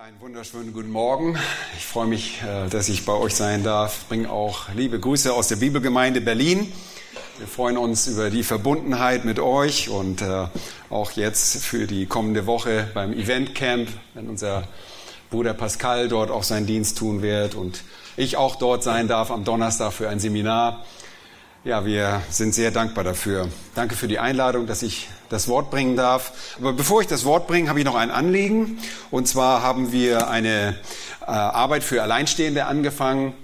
Einen 0.00 0.20
wunderschönen 0.20 0.72
guten 0.72 0.92
Morgen. 0.92 1.36
Ich 1.76 1.84
freue 1.84 2.06
mich, 2.06 2.40
äh, 2.44 2.68
dass 2.68 2.88
ich 2.88 3.04
bei 3.04 3.14
euch 3.14 3.34
sein 3.34 3.64
darf. 3.64 4.02
Ich 4.02 4.06
bringe 4.06 4.30
auch 4.30 4.68
liebe 4.72 5.00
Grüße 5.00 5.32
aus 5.32 5.48
der 5.48 5.56
Bibelgemeinde 5.56 6.20
Berlin. 6.20 6.72
Wir 7.38 7.48
freuen 7.48 7.76
uns 7.76 8.06
über 8.06 8.30
die 8.30 8.44
Verbundenheit 8.44 9.24
mit 9.24 9.40
euch 9.40 9.88
und 9.88 10.22
äh, 10.22 10.46
auch 10.88 11.10
jetzt 11.12 11.64
für 11.64 11.88
die 11.88 12.06
kommende 12.06 12.46
Woche 12.46 12.88
beim 12.94 13.12
Event 13.12 13.56
Camp, 13.56 13.88
wenn 14.14 14.28
unser 14.28 14.68
Bruder 15.30 15.52
Pascal 15.52 16.06
dort 16.06 16.30
auch 16.30 16.44
seinen 16.44 16.66
Dienst 16.66 16.96
tun 16.98 17.20
wird 17.20 17.56
und 17.56 17.82
ich 18.16 18.36
auch 18.36 18.54
dort 18.54 18.84
sein 18.84 19.08
darf 19.08 19.32
am 19.32 19.42
Donnerstag 19.42 19.92
für 19.92 20.08
ein 20.08 20.20
Seminar. 20.20 20.84
Ja, 21.68 21.84
wir 21.84 22.22
sind 22.30 22.54
sehr 22.54 22.70
dankbar 22.70 23.04
dafür. 23.04 23.46
Danke 23.74 23.94
für 23.94 24.08
die 24.08 24.18
Einladung, 24.18 24.66
dass 24.66 24.82
ich 24.82 25.06
das 25.28 25.48
Wort 25.48 25.70
bringen 25.70 25.96
darf. 25.96 26.56
Aber 26.58 26.72
bevor 26.72 27.02
ich 27.02 27.08
das 27.08 27.26
Wort 27.26 27.46
bringe, 27.46 27.68
habe 27.68 27.78
ich 27.78 27.84
noch 27.84 27.94
ein 27.94 28.10
Anliegen. 28.10 28.78
Und 29.10 29.28
zwar 29.28 29.60
haben 29.60 29.92
wir 29.92 30.30
eine 30.30 30.78
äh, 31.20 31.26
Arbeit 31.26 31.84
für 31.84 32.02
Alleinstehende 32.02 32.64
angefangen 32.64 33.34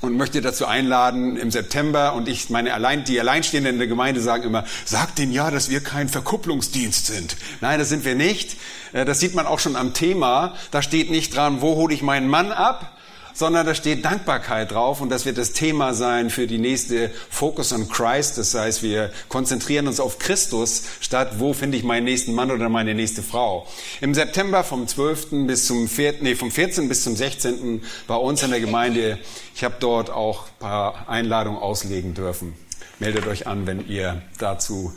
und 0.00 0.16
möchte 0.16 0.40
dazu 0.40 0.66
einladen 0.66 1.36
im 1.36 1.52
September 1.52 2.14
und 2.14 2.26
ich 2.26 2.50
meine 2.50 2.74
allein 2.74 3.04
die 3.04 3.20
Alleinstehenden 3.20 3.74
in 3.74 3.78
der 3.78 3.86
Gemeinde 3.86 4.20
sagen 4.20 4.42
immer 4.42 4.64
sagt 4.84 5.20
denen 5.20 5.30
ja, 5.30 5.52
dass 5.52 5.70
wir 5.70 5.84
kein 5.84 6.08
Verkupplungsdienst 6.08 7.06
sind. 7.06 7.36
Nein, 7.60 7.78
das 7.78 7.90
sind 7.90 8.04
wir 8.04 8.16
nicht. 8.16 8.56
Äh, 8.92 9.04
das 9.04 9.20
sieht 9.20 9.36
man 9.36 9.46
auch 9.46 9.60
schon 9.60 9.76
am 9.76 9.94
Thema. 9.94 10.56
Da 10.72 10.82
steht 10.82 11.12
nicht 11.12 11.36
dran, 11.36 11.60
wo 11.60 11.76
hole 11.76 11.94
ich 11.94 12.02
meinen 12.02 12.26
Mann 12.26 12.50
ab, 12.50 12.96
sondern 13.34 13.66
da 13.66 13.74
steht 13.74 14.04
Dankbarkeit 14.04 14.72
drauf 14.72 15.00
und 15.00 15.08
das 15.08 15.24
wird 15.24 15.38
das 15.38 15.52
Thema 15.52 15.94
sein 15.94 16.30
für 16.30 16.46
die 16.46 16.58
nächste 16.58 17.10
Focus 17.30 17.72
on 17.72 17.88
Christ. 17.88 18.38
Das 18.38 18.54
heißt, 18.54 18.82
wir 18.82 19.10
konzentrieren 19.28 19.86
uns 19.86 20.00
auf 20.00 20.18
Christus 20.18 20.84
statt, 21.00 21.38
wo 21.38 21.52
finde 21.52 21.76
ich 21.76 21.84
meinen 21.84 22.04
nächsten 22.04 22.34
Mann 22.34 22.50
oder 22.50 22.68
meine 22.68 22.94
nächste 22.94 23.22
Frau. 23.22 23.66
Im 24.00 24.14
September 24.14 24.64
vom 24.64 24.86
12. 24.86 25.46
bis 25.46 25.66
zum 25.66 25.88
4., 25.88 26.16
nee, 26.20 26.34
vom 26.34 26.50
14. 26.50 26.88
bis 26.88 27.04
zum 27.04 27.16
16. 27.16 27.82
bei 28.06 28.16
uns 28.16 28.42
in 28.42 28.50
der 28.50 28.60
Gemeinde. 28.60 29.18
Ich 29.54 29.64
habe 29.64 29.76
dort 29.80 30.10
auch 30.10 30.44
ein 30.44 30.58
paar 30.58 31.08
Einladungen 31.08 31.60
auslegen 31.60 32.14
dürfen. 32.14 32.54
Meldet 32.98 33.26
euch 33.26 33.46
an, 33.46 33.66
wenn 33.66 33.88
ihr 33.88 34.22
dazu 34.38 34.92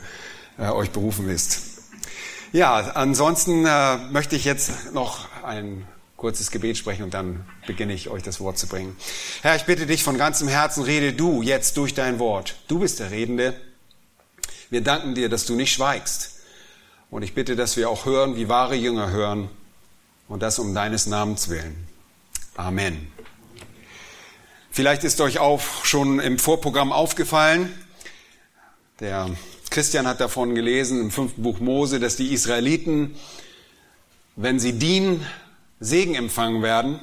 äh, 0.58 0.68
euch 0.68 0.90
berufen 0.90 1.26
wisst. 1.26 1.74
Ja, 2.52 2.76
ansonsten 2.94 3.66
äh, 3.66 3.96
möchte 4.12 4.36
ich 4.36 4.44
jetzt 4.44 4.92
noch 4.92 5.26
ein 5.42 5.86
kurzes 6.16 6.50
Gebet 6.50 6.76
sprechen 6.78 7.02
und 7.02 7.14
dann 7.14 7.44
beginne 7.66 7.92
ich 7.92 8.08
euch 8.08 8.22
das 8.22 8.40
Wort 8.40 8.58
zu 8.58 8.66
bringen. 8.66 8.96
Herr, 9.42 9.56
ich 9.56 9.64
bitte 9.64 9.86
dich 9.86 10.02
von 10.02 10.16
ganzem 10.16 10.48
Herzen, 10.48 10.82
rede 10.82 11.12
du 11.12 11.42
jetzt 11.42 11.76
durch 11.76 11.94
dein 11.94 12.18
Wort. 12.18 12.56
Du 12.68 12.78
bist 12.78 13.00
der 13.00 13.10
Redende. 13.10 13.54
Wir 14.70 14.80
danken 14.80 15.14
dir, 15.14 15.28
dass 15.28 15.44
du 15.46 15.54
nicht 15.54 15.72
schweigst. 15.72 16.40
Und 17.10 17.22
ich 17.22 17.34
bitte, 17.34 17.56
dass 17.56 17.76
wir 17.76 17.90
auch 17.90 18.06
hören, 18.06 18.36
wie 18.36 18.48
wahre 18.48 18.74
Jünger 18.74 19.10
hören. 19.10 19.48
Und 20.28 20.42
das 20.42 20.58
um 20.58 20.74
deines 20.74 21.06
Namens 21.06 21.48
willen. 21.48 21.86
Amen. 22.56 23.08
Vielleicht 24.70 25.04
ist 25.04 25.20
euch 25.20 25.38
auch 25.38 25.60
schon 25.84 26.18
im 26.18 26.38
Vorprogramm 26.38 26.92
aufgefallen, 26.92 27.72
der 29.00 29.28
Christian 29.70 30.06
hat 30.06 30.20
davon 30.20 30.54
gelesen 30.54 31.00
im 31.00 31.10
fünften 31.10 31.42
Buch 31.42 31.58
Mose, 31.58 31.98
dass 31.98 32.16
die 32.16 32.32
Israeliten, 32.32 33.16
wenn 34.36 34.60
sie 34.60 34.72
dienen, 34.72 35.26
Segen 35.80 36.14
empfangen 36.14 36.62
werden. 36.62 37.00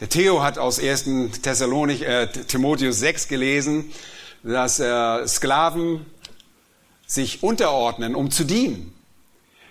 Der 0.00 0.08
Theo 0.08 0.42
hat 0.42 0.58
aus 0.58 0.78
1. 0.78 1.40
Thessalonik, 1.42 2.02
äh, 2.02 2.26
Timotheus 2.26 2.98
6 3.00 3.28
gelesen, 3.28 3.92
dass 4.42 4.80
äh, 4.80 5.26
Sklaven 5.28 6.06
sich 7.06 7.42
unterordnen, 7.42 8.14
um 8.14 8.30
zu 8.30 8.44
dienen. 8.44 8.94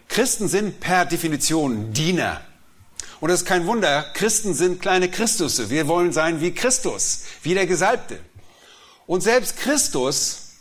Christen 0.07 0.47
sind 0.47 0.79
per 0.79 1.05
Definition 1.05 1.93
Diener. 1.93 2.41
Und 3.19 3.29
das 3.29 3.41
ist 3.41 3.45
kein 3.45 3.67
Wunder, 3.67 4.05
Christen 4.13 4.53
sind 4.53 4.81
kleine 4.81 5.09
Christusse. 5.09 5.69
Wir 5.69 5.87
wollen 5.87 6.13
sein 6.13 6.41
wie 6.41 6.53
Christus, 6.53 7.23
wie 7.43 7.53
der 7.53 7.67
Gesalbte. 7.67 8.19
Und 9.07 9.21
selbst 9.21 9.57
Christus 9.57 10.51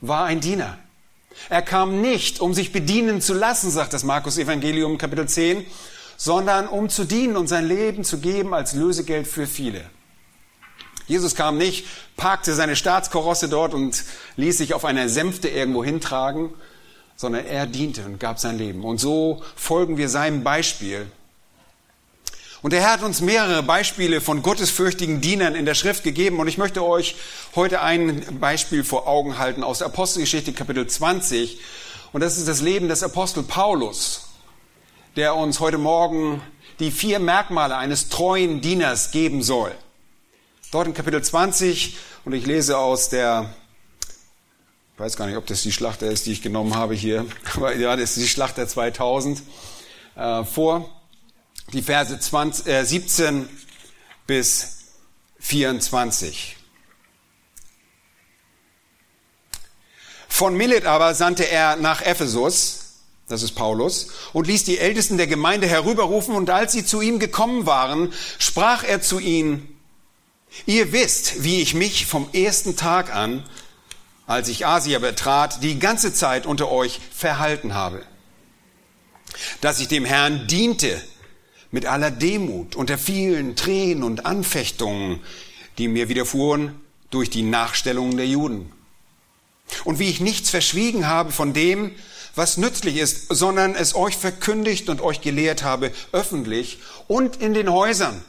war 0.00 0.24
ein 0.24 0.40
Diener. 0.40 0.78
Er 1.48 1.62
kam 1.62 2.00
nicht, 2.00 2.40
um 2.40 2.54
sich 2.54 2.72
bedienen 2.72 3.20
zu 3.20 3.34
lassen, 3.34 3.70
sagt 3.70 3.92
das 3.92 4.04
Markus 4.04 4.38
Evangelium 4.38 4.98
Kapitel 4.98 5.28
10, 5.28 5.66
sondern 6.16 6.68
um 6.68 6.88
zu 6.88 7.04
dienen 7.04 7.36
und 7.36 7.48
sein 7.48 7.66
Leben 7.66 8.04
zu 8.04 8.18
geben 8.18 8.54
als 8.54 8.74
Lösegeld 8.74 9.26
für 9.26 9.46
viele. 9.46 9.84
Jesus 11.06 11.34
kam 11.34 11.58
nicht, 11.58 11.86
parkte 12.16 12.54
seine 12.54 12.76
Staatskorosse 12.76 13.48
dort 13.48 13.74
und 13.74 14.04
ließ 14.36 14.58
sich 14.58 14.74
auf 14.74 14.84
einer 14.84 15.08
Sänfte 15.08 15.48
irgendwo 15.48 15.84
hintragen, 15.84 16.50
sondern 17.16 17.44
er 17.44 17.66
diente 17.66 18.04
und 18.04 18.18
gab 18.18 18.38
sein 18.38 18.58
Leben. 18.58 18.84
Und 18.84 18.98
so 18.98 19.42
folgen 19.54 19.98
wir 19.98 20.08
seinem 20.08 20.42
Beispiel. 20.42 21.06
Und 22.62 22.72
der 22.72 22.80
Herr 22.80 22.92
hat 22.92 23.02
uns 23.02 23.20
mehrere 23.20 23.62
Beispiele 23.62 24.22
von 24.22 24.40
gottesfürchtigen 24.40 25.20
Dienern 25.20 25.54
in 25.54 25.66
der 25.66 25.74
Schrift 25.74 26.02
gegeben. 26.02 26.40
Und 26.40 26.48
ich 26.48 26.56
möchte 26.56 26.82
euch 26.82 27.16
heute 27.54 27.82
ein 27.82 28.40
Beispiel 28.40 28.84
vor 28.84 29.06
Augen 29.06 29.38
halten 29.38 29.62
aus 29.62 29.82
Apostelgeschichte 29.82 30.54
Kapitel 30.54 30.86
20. 30.86 31.60
Und 32.14 32.22
das 32.22 32.38
ist 32.38 32.48
das 32.48 32.62
Leben 32.62 32.88
des 32.88 33.02
Apostel 33.02 33.42
Paulus 33.42 34.23
der 35.16 35.36
uns 35.36 35.60
heute 35.60 35.78
Morgen 35.78 36.42
die 36.80 36.90
vier 36.90 37.20
Merkmale 37.20 37.76
eines 37.76 38.08
treuen 38.08 38.60
Dieners 38.60 39.12
geben 39.12 39.42
soll. 39.42 39.72
Dort 40.72 40.88
in 40.88 40.94
Kapitel 40.94 41.22
20, 41.22 41.96
und 42.24 42.32
ich 42.32 42.46
lese 42.46 42.78
aus 42.78 43.10
der, 43.10 43.54
ich 44.94 45.00
weiß 45.00 45.16
gar 45.16 45.26
nicht, 45.26 45.36
ob 45.36 45.46
das 45.46 45.62
die 45.62 45.72
Schlachter 45.72 46.08
ist, 46.08 46.26
die 46.26 46.32
ich 46.32 46.42
genommen 46.42 46.74
habe 46.74 46.94
hier, 46.94 47.26
aber 47.54 47.76
ja, 47.76 47.94
das 47.94 48.16
ist 48.16 48.24
die 48.24 48.28
Schlachter 48.28 48.66
2000, 48.66 49.42
äh, 50.16 50.44
vor, 50.44 50.90
die 51.72 51.82
Verse 51.82 52.18
20, 52.18 52.66
äh, 52.66 52.84
17 52.84 53.48
bis 54.26 54.78
24. 55.38 56.56
Von 60.28 60.56
Milet 60.56 60.86
aber 60.86 61.14
sandte 61.14 61.48
er 61.48 61.76
nach 61.76 62.02
Ephesus, 62.02 62.83
das 63.28 63.42
ist 63.42 63.52
Paulus, 63.52 64.08
und 64.32 64.46
ließ 64.46 64.64
die 64.64 64.78
Ältesten 64.78 65.16
der 65.16 65.26
Gemeinde 65.26 65.66
herüberrufen, 65.66 66.34
und 66.34 66.50
als 66.50 66.72
sie 66.72 66.84
zu 66.84 67.00
ihm 67.00 67.18
gekommen 67.18 67.66
waren, 67.66 68.12
sprach 68.38 68.84
er 68.84 69.00
zu 69.00 69.18
ihnen, 69.18 69.68
ihr 70.66 70.92
wisst, 70.92 71.42
wie 71.42 71.60
ich 71.60 71.74
mich 71.74 72.06
vom 72.06 72.28
ersten 72.32 72.76
Tag 72.76 73.14
an, 73.14 73.42
als 74.26 74.48
ich 74.48 74.66
Asia 74.66 74.98
betrat, 74.98 75.62
die 75.62 75.78
ganze 75.78 76.12
Zeit 76.12 76.46
unter 76.46 76.70
euch 76.70 77.00
verhalten 77.14 77.74
habe, 77.74 78.02
dass 79.60 79.80
ich 79.80 79.88
dem 79.88 80.04
Herrn 80.04 80.46
diente 80.46 81.02
mit 81.70 81.86
aller 81.86 82.10
Demut 82.10 82.76
unter 82.76 82.96
vielen 82.98 83.56
Tränen 83.56 84.04
und 84.04 84.26
Anfechtungen, 84.26 85.20
die 85.76 85.88
mir 85.88 86.08
widerfuhren 86.08 86.80
durch 87.10 87.30
die 87.30 87.42
Nachstellungen 87.42 88.16
der 88.16 88.28
Juden. 88.28 88.70
Und 89.84 89.98
wie 89.98 90.08
ich 90.08 90.20
nichts 90.20 90.50
verschwiegen 90.50 91.06
habe 91.06 91.32
von 91.32 91.52
dem, 91.52 91.92
was 92.34 92.56
nützlich 92.56 92.96
ist, 92.96 93.26
sondern 93.28 93.74
es 93.74 93.94
euch 93.94 94.16
verkündigt 94.16 94.88
und 94.88 95.00
euch 95.00 95.20
gelehrt 95.20 95.62
habe, 95.62 95.92
öffentlich 96.12 96.78
und 97.06 97.36
in 97.36 97.54
den 97.54 97.70
Häusern, 97.70 98.24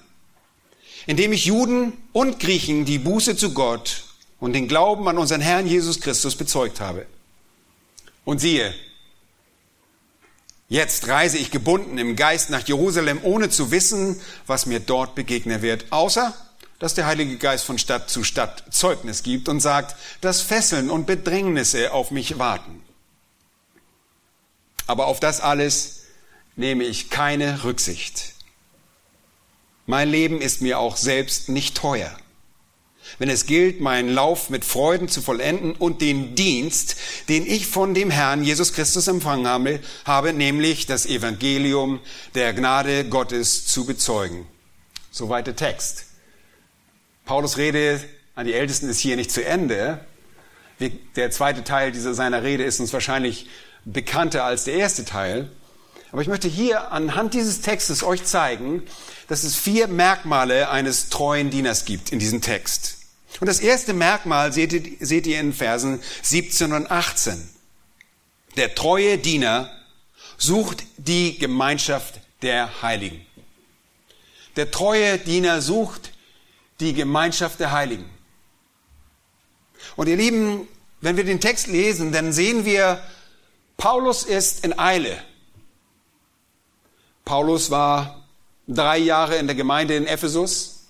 indem 1.05 1.33
ich 1.33 1.45
Juden 1.45 1.93
und 2.13 2.39
Griechen 2.39 2.85
die 2.85 2.99
Buße 2.99 3.35
zu 3.35 3.53
Gott 3.53 4.03
und 4.39 4.53
den 4.53 4.67
Glauben 4.67 5.07
an 5.07 5.17
unseren 5.17 5.41
Herrn 5.41 5.67
Jesus 5.67 6.01
Christus 6.01 6.35
bezeugt 6.35 6.79
habe. 6.79 7.05
Und 8.25 8.39
siehe, 8.39 8.73
jetzt 10.69 11.07
reise 11.07 11.38
ich 11.38 11.51
gebunden 11.51 11.97
im 11.97 12.15
Geist 12.15 12.49
nach 12.49 12.67
Jerusalem, 12.67 13.19
ohne 13.23 13.49
zu 13.49 13.71
wissen, 13.71 14.19
was 14.47 14.65
mir 14.65 14.79
dort 14.79 15.15
begegnen 15.15 15.61
wird, 15.61 15.85
außer 15.91 16.33
dass 16.79 16.94
der 16.94 17.05
Heilige 17.05 17.38
Geist 17.38 17.65
von 17.65 17.77
Stadt 17.77 18.09
zu 18.09 18.23
Stadt 18.23 18.63
Zeugnis 18.69 19.23
gibt 19.23 19.47
und 19.47 19.61
sagt, 19.61 19.95
dass 20.21 20.41
Fesseln 20.41 20.89
und 20.89 21.07
Bedrängnisse 21.07 21.94
auf 21.94 22.11
mich 22.11 22.38
warten. 22.38 22.84
Aber 24.88 25.07
auf 25.07 25.19
das 25.19 25.41
alles 25.41 26.03
nehme 26.56 26.84
ich 26.84 27.09
keine 27.09 27.63
Rücksicht. 27.63 28.34
Mein 29.86 30.09
Leben 30.09 30.42
ist 30.42 30.62
mir 30.62 30.80
auch 30.80 30.98
selbst 30.98 31.50
nicht 31.50 31.75
teuer. 31.75 32.15
Wenn 33.19 33.30
es 33.30 33.45
gilt, 33.45 33.81
meinen 33.81 34.09
Lauf 34.09 34.50
mit 34.50 34.65
Freuden 34.65 35.07
zu 35.07 35.21
vollenden 35.21 35.74
und 35.74 36.01
den 36.01 36.33
Dienst, 36.36 36.95
den 37.30 37.45
ich 37.45 37.68
von 37.68 37.94
dem 37.94 38.09
Herrn 38.09 38.44
Jesus 38.44 38.74
Christus 38.74 39.07
empfangen 39.07 39.48
habe, 39.48 39.80
habe 40.06 40.33
nämlich 40.33 40.88
das 40.88 41.06
Evangelium 41.06 42.00
der 42.33 42.54
Gnade 42.54 43.06
Gottes 43.07 43.68
zu 43.68 43.86
bezeugen. 43.86 44.48
Soweit 45.12 45.45
der 45.48 45.56
Text. 45.56 46.06
Paulus 47.25 47.57
Rede 47.57 48.04
an 48.33 48.48
die 48.48 48.54
Ältesten 48.54 48.89
ist 48.89 49.00
hier 49.00 49.15
nicht 49.15 49.31
zu 49.31 49.45
Ende. 49.45 50.04
Der 51.15 51.31
zweite 51.31 51.63
Teil 51.63 51.92
dieser 51.92 52.13
seiner 52.13 52.44
Rede 52.44 52.63
ist 52.63 52.80
uns 52.80 52.92
wahrscheinlich 52.92 53.48
bekannter 53.85 54.43
als 54.43 54.65
der 54.65 54.75
erste 54.75 55.05
Teil. 55.05 55.49
Aber 56.11 56.21
ich 56.21 56.27
möchte 56.27 56.47
hier 56.47 56.91
anhand 56.91 57.33
dieses 57.33 57.61
Textes 57.61 58.03
euch 58.03 58.23
zeigen, 58.23 58.83
dass 59.27 59.43
es 59.43 59.55
vier 59.55 59.87
Merkmale 59.87 60.69
eines 60.69 61.09
treuen 61.09 61.49
Dieners 61.49 61.85
gibt 61.85 62.11
in 62.11 62.19
diesem 62.19 62.41
Text. 62.41 62.97
Und 63.39 63.47
das 63.47 63.59
erste 63.59 63.93
Merkmal 63.93 64.53
seht 64.53 64.71
ihr, 64.73 64.81
seht 64.99 65.27
ihr 65.27 65.39
in 65.39 65.53
Versen 65.53 66.01
17 66.21 66.71
und 66.73 66.89
18. 66.89 67.49
Der 68.55 68.75
treue 68.75 69.17
Diener 69.17 69.69
sucht 70.37 70.83
die 70.97 71.37
Gemeinschaft 71.37 72.15
der 72.41 72.81
Heiligen. 72.81 73.25
der 74.55 74.71
treue 74.71 75.17
Diener 75.17 75.61
sucht 75.61 76.13
die 76.79 76.93
Gemeinschaft 76.93 77.59
der 77.59 77.71
Heiligen. 77.71 78.09
Und 79.95 80.07
ihr 80.07 80.15
Lieben, 80.15 80.67
wenn 81.01 81.17
wir 81.17 81.23
den 81.23 81.41
Text 81.41 81.67
lesen, 81.67 82.11
dann 82.11 82.31
sehen 82.31 82.63
wir, 82.65 83.01
Paulus 83.77 84.24
ist 84.24 84.63
in 84.63 84.77
Eile. 84.77 85.18
Paulus 87.24 87.72
war 87.72 88.24
drei 88.68 88.98
Jahre 88.98 89.36
in 89.36 89.48
der 89.48 89.56
Gemeinde 89.56 89.95
in 89.95 90.07
Ephesus 90.07 90.86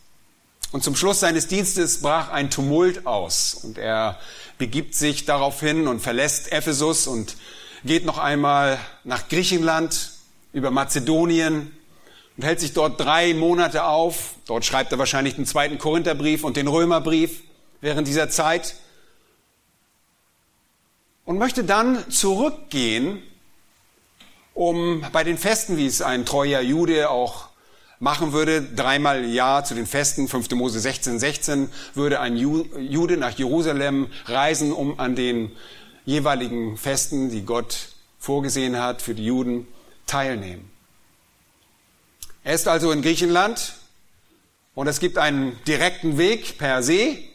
und 0.71 0.83
zum 0.83 0.95
Schluss 0.95 1.19
seines 1.19 1.47
Dienstes 1.47 2.01
brach 2.01 2.29
ein 2.29 2.49
Tumult 2.49 3.05
aus 3.05 3.53
und 3.53 3.77
er 3.77 4.19
begibt 4.57 4.95
sich 4.95 5.25
daraufhin 5.25 5.87
und 5.87 5.99
verlässt 5.99 6.51
Ephesus 6.51 7.07
und 7.07 7.35
geht 7.83 8.05
noch 8.05 8.17
einmal 8.17 8.79
nach 9.03 9.27
Griechenland 9.29 10.11
über 10.53 10.71
Mazedonien 10.71 11.71
und 12.37 12.43
hält 12.43 12.59
sich 12.59 12.73
dort 12.73 12.99
drei 12.99 13.33
Monate 13.33 13.83
auf. 13.85 14.35
Dort 14.45 14.65
schreibt 14.65 14.91
er 14.91 14.99
wahrscheinlich 14.99 15.35
den 15.35 15.45
zweiten 15.45 15.77
Korintherbrief 15.77 16.43
und 16.43 16.57
den 16.57 16.67
Römerbrief 16.67 17.41
während 17.81 18.07
dieser 18.07 18.29
Zeit 18.29 18.75
und 21.25 21.37
möchte 21.37 21.63
dann 21.63 22.09
zurückgehen, 22.09 23.21
um 24.53 25.05
bei 25.11 25.23
den 25.23 25.37
Festen, 25.37 25.77
wie 25.77 25.85
es 25.85 26.01
ein 26.01 26.25
treuer 26.25 26.61
Jude 26.61 27.09
auch 27.09 27.49
machen 27.99 28.31
würde, 28.31 28.61
dreimal 28.61 29.23
im 29.23 29.33
Jahr 29.33 29.65
zu 29.65 29.73
den 29.73 29.85
Festen, 29.85 30.27
5. 30.27 30.51
Mose 30.51 30.79
16, 30.79 31.19
16, 31.19 31.69
würde 31.93 32.19
ein 32.19 32.37
Jude 32.37 33.17
nach 33.17 33.37
Jerusalem 33.37 34.07
reisen, 34.25 34.71
um 34.71 34.99
an 34.99 35.15
den 35.15 35.51
jeweiligen 36.05 36.77
Festen, 36.77 37.29
die 37.29 37.43
Gott 37.43 37.89
vorgesehen 38.19 38.79
hat 38.79 39.01
für 39.01 39.15
die 39.15 39.25
Juden, 39.25 39.67
teilnehmen. 40.05 40.69
Er 42.43 42.53
ist 42.53 42.67
also 42.67 42.91
in 42.91 43.01
Griechenland 43.01 43.73
und 44.75 44.87
es 44.87 44.99
gibt 44.99 45.17
einen 45.17 45.57
direkten 45.65 46.17
Weg 46.17 46.59
per 46.59 46.83
See, 46.83 47.27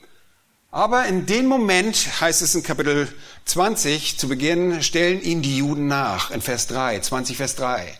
aber 0.70 1.06
in 1.06 1.26
dem 1.26 1.46
Moment, 1.46 2.20
heißt 2.20 2.42
es 2.42 2.54
in 2.54 2.62
Kapitel 2.62 3.08
20 3.46 4.18
zu 4.18 4.28
Beginn, 4.28 4.82
stellen 4.82 5.20
ihn 5.20 5.42
die 5.42 5.56
Juden 5.56 5.88
nach, 5.88 6.30
in 6.30 6.40
Vers 6.40 6.68
3, 6.68 7.00
20 7.00 7.36
Vers 7.36 7.56
3. 7.56 7.92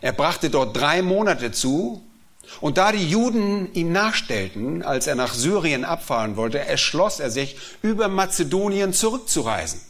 Er 0.00 0.12
brachte 0.12 0.48
dort 0.48 0.76
drei 0.76 1.02
Monate 1.02 1.52
zu, 1.52 2.02
und 2.60 2.78
da 2.78 2.90
die 2.90 3.08
Juden 3.08 3.72
ihm 3.74 3.92
nachstellten, 3.92 4.82
als 4.82 5.06
er 5.06 5.14
nach 5.14 5.34
Syrien 5.34 5.84
abfahren 5.84 6.36
wollte, 6.36 6.58
erschloss 6.58 7.20
er 7.20 7.30
sich, 7.30 7.56
über 7.82 8.08
Mazedonien 8.08 8.92
zurückzureisen. 8.92 9.80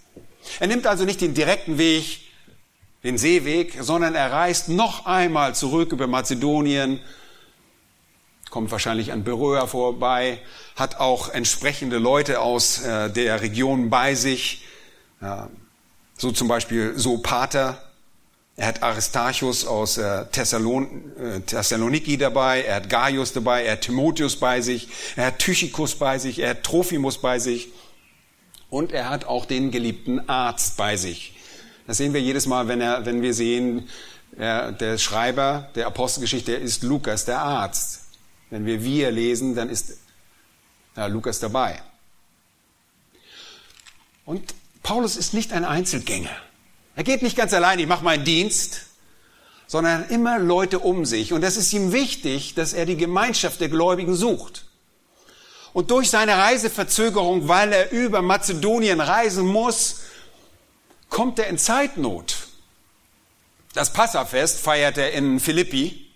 Er 0.59 0.67
nimmt 0.67 0.87
also 0.87 1.05
nicht 1.05 1.21
den 1.21 1.35
direkten 1.35 1.79
Weg, 1.79 2.21
den 3.03 3.17
Seeweg, 3.17 3.79
sondern 3.81 4.15
er 4.15 4.31
reist 4.31 4.69
noch 4.69 5.07
einmal 5.07 5.55
zurück 5.55 5.93
über 5.93 6.07
Mazedonien, 6.07 7.01
kommt 8.51 8.71
wahrscheinlich 8.71 9.13
an 9.13 9.25
Beröa 9.25 9.67
vorbei, 9.67 10.39
hat 10.77 10.99
auch 10.99 11.29
entsprechende 11.29 11.99
Leute 11.99 12.41
aus 12.41 12.83
äh, 12.83 13.11
der 13.11 13.41
Region 13.41 13.91
bei 13.91 14.15
sich, 14.15 14.65
so 16.17 16.33
zum 16.33 16.49
Beispiel 16.49 16.99
Sopater, 16.99 17.79
er 18.61 18.67
hat 18.67 18.83
Aristarchus 18.83 19.67
aus 19.67 19.97
äh, 19.97 20.27
Thessalon, 20.27 21.13
äh, 21.19 21.41
Thessaloniki 21.41 22.19
dabei, 22.19 22.63
er 22.63 22.77
hat 22.77 22.91
Gaius 22.91 23.33
dabei, 23.33 23.65
er 23.65 23.73
hat 23.73 23.81
Timotheus 23.81 24.37
bei 24.37 24.61
sich, 24.61 24.89
er 25.17 25.29
hat 25.29 25.39
Tychikus 25.39 25.95
bei 25.95 26.19
sich, 26.19 26.41
er 26.41 26.51
hat 26.51 26.63
Trophimus 26.63 27.17
bei 27.17 27.39
sich. 27.39 27.69
Und 28.69 28.93
er 28.93 29.09
hat 29.09 29.25
auch 29.25 29.47
den 29.47 29.71
geliebten 29.71 30.29
Arzt 30.29 30.77
bei 30.77 30.99
sich. 30.99 31.35
Das 31.87 31.97
sehen 31.97 32.13
wir 32.13 32.21
jedes 32.21 32.45
Mal, 32.45 32.69
wenn, 32.69 32.83
er, 32.83 33.07
wenn 33.07 33.23
wir 33.23 33.33
sehen, 33.33 33.89
er, 34.37 34.73
der 34.73 34.99
Schreiber 34.99 35.71
der 35.75 35.87
Apostelgeschichte 35.87 36.53
ist 36.53 36.83
Lukas, 36.83 37.25
der 37.25 37.41
Arzt. 37.41 38.00
Wenn 38.51 38.67
wir 38.67 38.83
wir 38.83 39.11
lesen, 39.11 39.55
dann 39.55 39.71
ist 39.71 39.99
ja, 40.97 41.07
Lukas 41.07 41.39
dabei. 41.39 41.81
Und 44.25 44.55
Paulus 44.83 45.17
ist 45.17 45.35
nicht 45.35 45.53
ein 45.53 45.65
Einzelgänger. 45.65 46.37
Er 46.97 47.05
geht 47.05 47.23
nicht 47.23 47.37
ganz 47.37 47.53
allein, 47.55 47.79
ich 47.79 47.87
mache 47.87 48.05
meinen 48.05 48.25
Dienst, 48.25 48.83
sondern 49.67 50.09
immer 50.09 50.39
Leute 50.39 50.81
um 50.81 51.05
sich. 51.05 51.33
Und 51.33 51.43
das 51.43 51.57
ist 51.57 51.73
ihm 51.73 51.93
wichtig, 51.93 52.55
dass 52.55 52.73
er 52.73 52.87
die 52.87 52.97
Gemeinschaft 52.97 53.61
der 53.61 53.69
Gläubigen 53.69 54.17
sucht. 54.17 54.67
Und 55.73 55.93
durch 55.93 56.11
seine 56.11 56.37
Reiseverzögerung, 56.37 57.47
weil 57.47 57.73
er 57.73 57.93
über 57.93 58.23
Mazedonien 58.23 59.01
reisen 59.01 59.47
muss, 59.47 60.01
kommt 61.09 61.39
er 61.39 61.47
in 61.47 61.59
Zeitnot. 61.59 62.49
Das 63.73 63.93
Passafest 63.93 64.59
feiert 64.59 64.99
er 64.99 65.13
in 65.13 65.39
Philippi. 65.39 66.10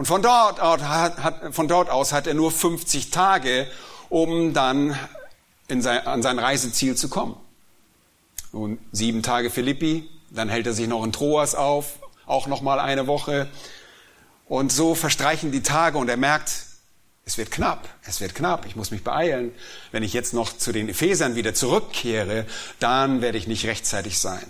Und 0.00 0.06
von 0.06 0.22
dort, 0.22 0.58
hat, 0.62 1.54
von 1.54 1.68
dort 1.68 1.90
aus 1.90 2.14
hat 2.14 2.26
er 2.26 2.32
nur 2.32 2.50
50 2.50 3.10
Tage, 3.10 3.66
um 4.08 4.54
dann 4.54 4.98
sein, 5.68 6.06
an 6.06 6.22
sein 6.22 6.38
Reiseziel 6.38 6.96
zu 6.96 7.10
kommen. 7.10 7.36
Nun, 8.50 8.78
sieben 8.92 9.22
Tage 9.22 9.50
Philippi, 9.50 10.08
dann 10.30 10.48
hält 10.48 10.66
er 10.66 10.72
sich 10.72 10.88
noch 10.88 11.04
in 11.04 11.12
Troas 11.12 11.54
auf, 11.54 11.98
auch 12.24 12.46
noch 12.46 12.62
mal 12.62 12.80
eine 12.80 13.08
Woche. 13.08 13.46
Und 14.48 14.72
so 14.72 14.94
verstreichen 14.94 15.52
die 15.52 15.62
Tage 15.62 15.98
und 15.98 16.08
er 16.08 16.16
merkt, 16.16 16.50
es 17.26 17.36
wird 17.36 17.50
knapp, 17.50 17.86
es 18.06 18.22
wird 18.22 18.34
knapp, 18.34 18.64
ich 18.64 18.76
muss 18.76 18.90
mich 18.90 19.04
beeilen. 19.04 19.52
Wenn 19.92 20.02
ich 20.02 20.14
jetzt 20.14 20.32
noch 20.32 20.56
zu 20.56 20.72
den 20.72 20.88
Ephesern 20.88 21.34
wieder 21.34 21.52
zurückkehre, 21.52 22.46
dann 22.78 23.20
werde 23.20 23.36
ich 23.36 23.46
nicht 23.46 23.66
rechtzeitig 23.66 24.18
sein. 24.18 24.46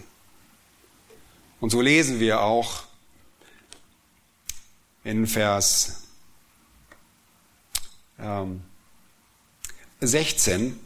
Und 1.58 1.70
so 1.70 1.80
lesen 1.80 2.20
wir 2.20 2.40
auch 2.40 2.84
in 5.04 5.26
Vers 5.26 6.04
ähm, 8.18 8.62
16, 10.00 10.78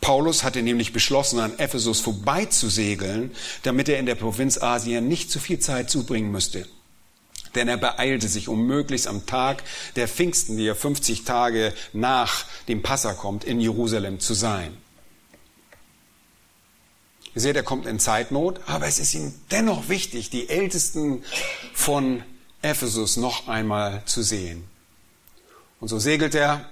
Paulus 0.00 0.44
hatte 0.44 0.62
nämlich 0.62 0.92
beschlossen, 0.92 1.40
an 1.40 1.58
Ephesus 1.58 2.00
vorbeizusegeln, 2.00 3.32
damit 3.62 3.88
er 3.88 3.98
in 3.98 4.06
der 4.06 4.14
Provinz 4.14 4.60
Asien 4.62 5.08
nicht 5.08 5.30
zu 5.30 5.38
viel 5.38 5.58
Zeit 5.58 5.90
zubringen 5.90 6.30
müsste. 6.30 6.66
Denn 7.54 7.68
er 7.68 7.76
beeilte 7.76 8.28
sich, 8.28 8.48
um 8.48 8.66
möglichst 8.66 9.08
am 9.08 9.26
Tag 9.26 9.64
der 9.96 10.08
Pfingsten, 10.08 10.56
die 10.56 10.64
ja 10.64 10.74
50 10.74 11.24
Tage 11.24 11.74
nach 11.92 12.46
dem 12.68 12.82
Passa 12.82 13.12
kommt, 13.12 13.44
in 13.44 13.60
Jerusalem 13.60 14.20
zu 14.20 14.34
sein. 14.34 14.76
Ihr 17.34 17.40
seht, 17.40 17.56
er 17.56 17.62
kommt 17.62 17.86
in 17.86 17.98
Zeitnot, 17.98 18.60
aber 18.66 18.86
es 18.86 18.98
ist 18.98 19.14
ihm 19.14 19.34
dennoch 19.50 19.88
wichtig, 19.88 20.30
die 20.30 20.48
Ältesten 20.48 21.24
von 21.74 22.22
Ephesus 22.62 23.16
noch 23.16 23.48
einmal 23.48 24.02
zu 24.04 24.22
sehen. 24.22 24.64
Und 25.80 25.88
so 25.88 25.98
segelt 25.98 26.34
er 26.34 26.68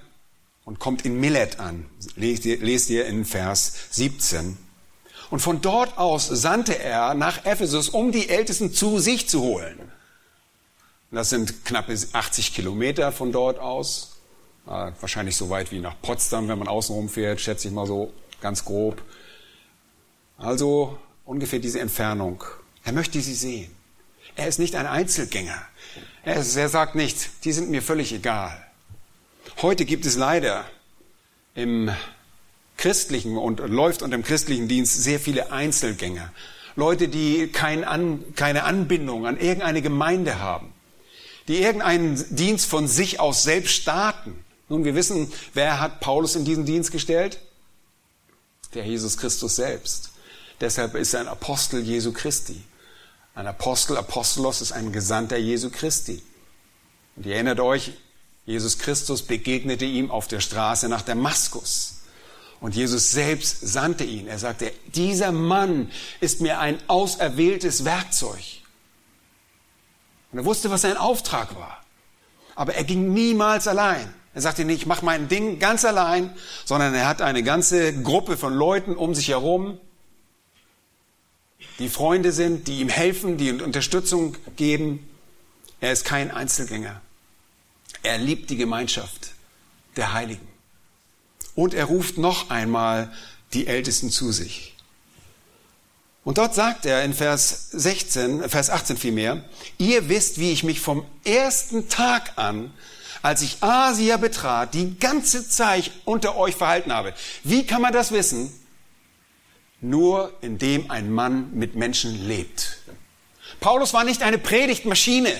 und 0.65 0.79
kommt 0.79 1.05
in 1.05 1.19
Milet 1.19 1.59
an. 1.59 1.85
Lest 2.15 2.89
ihr, 2.89 3.05
in 3.07 3.25
Vers 3.25 3.73
17. 3.91 4.57
Und 5.31 5.39
von 5.39 5.61
dort 5.61 5.97
aus 5.97 6.27
sandte 6.27 6.77
er 6.77 7.13
nach 7.13 7.45
Ephesus, 7.45 7.89
um 7.89 8.11
die 8.11 8.29
Ältesten 8.29 8.73
zu 8.73 8.99
sich 8.99 9.27
zu 9.27 9.41
holen. 9.41 9.79
Das 11.11 11.29
sind 11.29 11.65
knappe 11.65 11.97
80 12.13 12.53
Kilometer 12.53 13.11
von 13.11 13.31
dort 13.31 13.59
aus. 13.59 14.17
wahrscheinlich 14.65 15.35
so 15.35 15.49
weit 15.49 15.71
wie 15.71 15.79
nach 15.79 15.99
Potsdam, 16.01 16.47
wenn 16.47 16.59
man 16.59 16.67
außenrum 16.67 17.09
fährt, 17.09 17.41
schätze 17.41 17.67
ich 17.67 17.73
mal 17.73 17.87
so 17.87 18.13
ganz 18.41 18.63
grob. 18.63 19.01
Also 20.37 20.97
ungefähr 21.25 21.59
diese 21.59 21.79
Entfernung. 21.79 22.43
Er 22.83 22.93
möchte 22.93 23.19
sie 23.21 23.33
sehen. 23.33 23.78
Er 24.35 24.47
ist 24.47 24.59
nicht 24.59 24.75
ein 24.75 24.87
Einzelgänger. 24.87 25.61
Er, 26.23 26.37
ist, 26.37 26.55
er 26.55 26.69
sagt 26.69 26.95
nicht, 26.95 27.29
die 27.43 27.51
sind 27.51 27.69
mir 27.69 27.81
völlig 27.81 28.13
egal. 28.13 28.65
Heute 29.61 29.85
gibt 29.85 30.05
es 30.05 30.15
leider 30.15 30.65
im 31.55 31.91
christlichen 32.77 33.37
und 33.37 33.59
läuft 33.59 34.01
unter 34.01 34.17
dem 34.17 34.23
christlichen 34.23 34.67
Dienst 34.67 35.03
sehr 35.03 35.19
viele 35.19 35.51
Einzelgänger. 35.51 36.31
Leute, 36.75 37.09
die 37.09 37.47
kein 37.47 37.83
an, 37.83 38.23
keine 38.35 38.63
Anbindung 38.63 39.25
an 39.25 39.37
irgendeine 39.37 39.81
Gemeinde 39.81 40.39
haben, 40.39 40.71
die 41.47 41.61
irgendeinen 41.61 42.23
Dienst 42.35 42.67
von 42.67 42.87
sich 42.87 43.19
aus 43.19 43.43
selbst 43.43 43.73
starten. 43.73 44.45
Nun, 44.69 44.85
wir 44.85 44.95
wissen, 44.95 45.31
wer 45.53 45.79
hat 45.79 45.99
Paulus 45.99 46.35
in 46.35 46.45
diesen 46.45 46.65
Dienst 46.65 46.91
gestellt? 46.91 47.39
Der 48.73 48.85
Jesus 48.85 49.17
Christus 49.17 49.55
selbst. 49.55 50.11
Deshalb 50.61 50.95
ist 50.95 51.13
er 51.13 51.21
ein 51.21 51.27
Apostel 51.27 51.81
Jesu 51.81 52.13
Christi. 52.13 52.61
Ein 53.39 53.47
Apostel, 53.47 53.95
Apostolos 53.95 54.59
ist 54.59 54.73
ein 54.73 54.91
Gesandter 54.91 55.37
Jesu 55.37 55.69
Christi. 55.69 56.21
Und 57.15 57.25
ihr 57.25 57.35
erinnert 57.35 57.61
euch, 57.61 57.93
Jesus 58.45 58.79
Christus 58.79 59.21
begegnete 59.21 59.85
ihm 59.85 60.11
auf 60.11 60.27
der 60.27 60.41
Straße 60.41 60.89
nach 60.89 61.03
Damaskus. 61.03 62.01
Und 62.59 62.75
Jesus 62.75 63.13
selbst 63.13 63.61
sandte 63.61 64.03
ihn. 64.03 64.27
Er 64.27 64.39
sagte, 64.39 64.73
dieser 64.93 65.31
Mann 65.31 65.89
ist 66.19 66.41
mir 66.41 66.59
ein 66.59 66.79
auserwähltes 66.87 67.85
Werkzeug. 67.85 68.43
Und 70.33 70.39
er 70.39 70.43
wusste, 70.43 70.69
was 70.69 70.81
sein 70.81 70.97
Auftrag 70.97 71.55
war. 71.55 71.81
Aber 72.55 72.75
er 72.75 72.83
ging 72.83 73.13
niemals 73.13 73.69
allein. 73.69 74.13
Er 74.33 74.41
sagte 74.41 74.65
nicht, 74.65 74.81
ich 74.81 74.85
mache 74.85 75.05
mein 75.05 75.29
Ding 75.29 75.59
ganz 75.59 75.85
allein, 75.85 76.35
sondern 76.65 76.93
er 76.93 77.07
hat 77.07 77.21
eine 77.21 77.41
ganze 77.41 78.01
Gruppe 78.03 78.35
von 78.35 78.53
Leuten 78.53 78.97
um 78.97 79.15
sich 79.15 79.29
herum, 79.29 79.79
die 81.79 81.89
Freunde 81.89 82.31
sind, 82.31 82.67
die 82.67 82.79
ihm 82.79 82.89
helfen, 82.89 83.37
die 83.37 83.49
ihm 83.49 83.61
Unterstützung 83.61 84.35
geben. 84.55 85.07
Er 85.79 85.91
ist 85.91 86.05
kein 86.05 86.31
Einzelgänger. 86.31 87.01
Er 88.03 88.17
liebt 88.17 88.49
die 88.49 88.57
Gemeinschaft 88.57 89.31
der 89.95 90.13
Heiligen. 90.13 90.47
Und 91.55 91.73
er 91.73 91.85
ruft 91.85 92.17
noch 92.17 92.49
einmal 92.49 93.11
die 93.53 93.67
Ältesten 93.67 94.09
zu 94.09 94.31
sich. 94.31 94.75
Und 96.23 96.37
dort 96.37 96.53
sagt 96.53 96.85
er 96.85 97.03
in 97.03 97.13
Vers 97.13 97.71
16, 97.71 98.47
Vers 98.49 98.69
18 98.69 98.97
vielmehr, 98.97 99.43
ihr 99.77 100.09
wisst, 100.09 100.39
wie 100.39 100.51
ich 100.51 100.63
mich 100.63 100.79
vom 100.79 101.05
ersten 101.23 101.89
Tag 101.89 102.33
an, 102.37 102.71
als 103.21 103.41
ich 103.41 103.57
Asia 103.61 104.17
betrat, 104.17 104.73
die 104.73 104.97
ganze 104.99 105.47
Zeit 105.47 105.91
unter 106.05 106.37
euch 106.37 106.55
verhalten 106.55 106.93
habe. 106.93 107.13
Wie 107.43 107.65
kann 107.65 107.81
man 107.81 107.93
das 107.93 108.11
wissen? 108.11 108.53
Nur 109.81 110.33
indem 110.41 110.91
ein 110.91 111.11
Mann 111.11 111.51
mit 111.53 111.75
Menschen 111.75 112.27
lebt. 112.27 112.79
Paulus 113.59 113.93
war 113.93 114.03
nicht 114.03 114.23
eine 114.23 114.37
Predigtmaschine, 114.37 115.33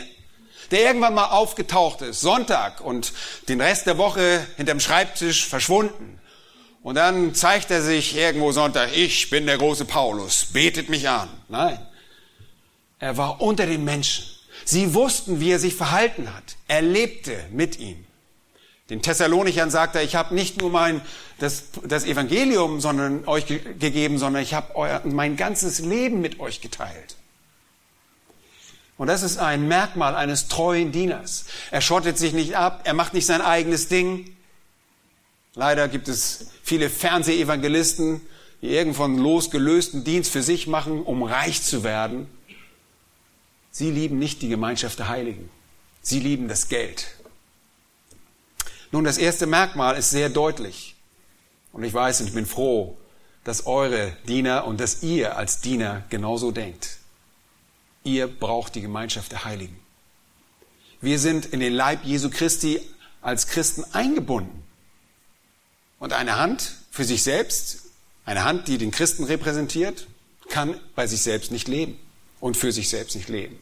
der 0.71 0.83
irgendwann 0.83 1.13
mal 1.13 1.27
aufgetaucht 1.31 2.01
ist, 2.01 2.21
Sonntag 2.21 2.81
und 2.81 3.13
den 3.47 3.59
Rest 3.61 3.87
der 3.87 3.97
Woche 3.97 4.45
hinterm 4.57 4.79
Schreibtisch 4.79 5.45
verschwunden. 5.45 6.19
Und 6.81 6.95
dann 6.95 7.35
zeigt 7.35 7.71
er 7.71 7.81
sich 7.81 8.15
irgendwo 8.15 8.51
Sonntag, 8.51 8.95
ich 8.95 9.29
bin 9.29 9.45
der 9.45 9.57
große 9.57 9.85
Paulus, 9.85 10.45
betet 10.53 10.89
mich 10.89 11.09
an. 11.09 11.29
Nein, 11.49 11.79
er 12.99 13.17
war 13.17 13.41
unter 13.41 13.65
den 13.65 13.83
Menschen. 13.83 14.25
Sie 14.65 14.93
wussten, 14.93 15.39
wie 15.39 15.51
er 15.51 15.59
sich 15.59 15.75
verhalten 15.75 16.33
hat. 16.33 16.55
Er 16.67 16.81
lebte 16.81 17.45
mit 17.51 17.79
ihm. 17.79 18.05
Den 18.89 19.01
Thessalonichern 19.01 19.69
sagt 19.69 19.95
er, 19.95 20.03
ich 20.03 20.15
habe 20.15 20.33
nicht 20.33 20.59
nur 20.59 20.71
mein, 20.71 21.01
das, 21.37 21.65
das 21.83 22.05
Evangelium 22.05 22.81
sondern 22.81 23.27
euch 23.27 23.45
gegeben, 23.45 24.17
sondern 24.17 24.41
ich 24.41 24.53
habe 24.53 25.01
mein 25.07 25.35
ganzes 25.35 25.79
Leben 25.79 26.21
mit 26.21 26.39
euch 26.39 26.61
geteilt. 26.61 27.15
Und 28.97 29.07
das 29.07 29.23
ist 29.23 29.37
ein 29.37 29.67
Merkmal 29.67 30.15
eines 30.15 30.47
treuen 30.49 30.91
Dieners. 30.91 31.45
Er 31.71 31.81
schottet 31.81 32.17
sich 32.17 32.33
nicht 32.33 32.55
ab, 32.55 32.81
er 32.83 32.93
macht 32.93 33.13
nicht 33.13 33.25
sein 33.25 33.41
eigenes 33.41 33.87
Ding. 33.87 34.35
Leider 35.55 35.87
gibt 35.87 36.07
es 36.07 36.47
viele 36.63 36.89
Fernsehevangelisten, 36.89 38.21
die 38.61 38.69
irgendwann 38.69 39.17
losgelösten 39.17 40.03
Dienst 40.03 40.31
für 40.31 40.43
sich 40.43 40.67
machen, 40.67 41.01
um 41.01 41.23
reich 41.23 41.61
zu 41.61 41.83
werden. 41.83 42.27
Sie 43.71 43.91
lieben 43.91 44.19
nicht 44.19 44.41
die 44.41 44.49
Gemeinschaft 44.49 44.99
der 44.99 45.07
Heiligen. 45.07 45.49
Sie 46.01 46.19
lieben 46.19 46.47
das 46.47 46.67
Geld. 46.67 47.07
Nun, 48.91 49.03
das 49.03 49.17
erste 49.17 49.45
Merkmal 49.45 49.97
ist 49.97 50.09
sehr 50.09 50.29
deutlich. 50.29 50.95
Und 51.71 51.83
ich 51.83 51.93
weiß 51.93 52.21
und 52.21 52.27
ich 52.27 52.33
bin 52.33 52.45
froh, 52.45 52.97
dass 53.43 53.65
eure 53.65 54.15
Diener 54.27 54.65
und 54.65 54.79
dass 54.79 55.03
ihr 55.03 55.37
als 55.37 55.61
Diener 55.61 56.03
genauso 56.09 56.51
denkt. 56.51 56.97
Ihr 58.03 58.27
braucht 58.27 58.75
die 58.75 58.81
Gemeinschaft 58.81 59.31
der 59.31 59.45
Heiligen. 59.45 59.79
Wir 61.01 61.19
sind 61.19 61.45
in 61.45 61.59
den 61.59 61.73
Leib 61.73 62.03
Jesu 62.03 62.29
Christi 62.29 62.81
als 63.21 63.47
Christen 63.47 63.83
eingebunden. 63.93 64.63
Und 65.99 66.13
eine 66.13 66.37
Hand 66.37 66.75
für 66.91 67.03
sich 67.03 67.23
selbst, 67.23 67.83
eine 68.25 68.43
Hand, 68.43 68.67
die 68.67 68.77
den 68.77 68.91
Christen 68.91 69.23
repräsentiert, 69.23 70.07
kann 70.49 70.79
bei 70.95 71.07
sich 71.07 71.21
selbst 71.21 71.51
nicht 71.51 71.67
leben 71.67 71.99
und 72.39 72.57
für 72.57 72.71
sich 72.71 72.89
selbst 72.89 73.15
nicht 73.15 73.29
leben. 73.29 73.59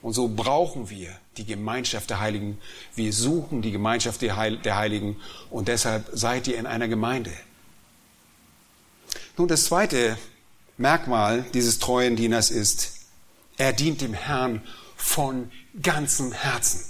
Und 0.00 0.12
so 0.12 0.28
brauchen 0.28 0.90
wir 0.90 1.10
die 1.36 1.44
Gemeinschaft 1.44 2.10
der 2.10 2.20
Heiligen. 2.20 2.58
Wir 2.94 3.12
suchen 3.12 3.62
die 3.62 3.72
Gemeinschaft 3.72 4.22
der 4.22 4.36
Heiligen 4.36 5.16
und 5.50 5.68
deshalb 5.68 6.08
seid 6.12 6.46
ihr 6.46 6.56
in 6.56 6.66
einer 6.66 6.88
Gemeinde. 6.88 7.32
Nun, 9.36 9.48
das 9.48 9.64
zweite 9.64 10.16
Merkmal 10.76 11.44
dieses 11.54 11.78
treuen 11.78 12.16
Dieners 12.16 12.50
ist, 12.50 12.92
er 13.56 13.72
dient 13.72 14.00
dem 14.00 14.14
Herrn 14.14 14.62
von 14.96 15.50
ganzem 15.82 16.32
Herzen. 16.32 16.84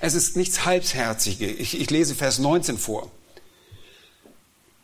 Es 0.00 0.14
ist 0.14 0.36
nichts 0.36 0.64
Halbherziges. 0.64 1.58
Ich, 1.58 1.80
ich 1.80 1.90
lese 1.90 2.14
Vers 2.14 2.38
19 2.38 2.78
vor. 2.78 3.10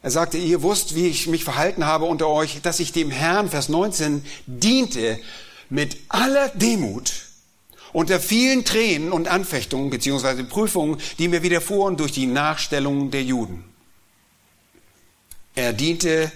Er 0.03 0.11
sagte, 0.11 0.37
ihr 0.39 0.63
wusst, 0.63 0.97
wie 0.97 1.07
ich 1.07 1.29
mich 1.29 1.45
verhalten 1.45 1.87
habe 1.87 2.07
unter 2.07 2.27
euch, 2.27 2.61
dass 2.63 2.81
ich 2.81 2.91
dem 2.91 3.11
Herrn, 3.13 3.49
Vers 3.49 3.69
19, 3.69 4.25
diente 4.47 5.21
mit 5.73 5.97
aller 6.11 6.51
Demut 6.51 7.29
unter 7.95 8.21
vielen 8.21 8.63
Tränen 8.63 9.11
und 9.11 9.27
Anfechtungen 9.27 9.89
beziehungsweise 9.89 10.45
Prüfungen, 10.45 11.01
die 11.19 11.29
mir 11.29 11.43
widerfuhren 11.43 11.97
durch 11.97 12.13
die 12.13 12.27
Nachstellung 12.27 13.11
der 13.11 13.23
Juden. 13.23 13.65
Er 15.55 15.73
diente 15.73 16.31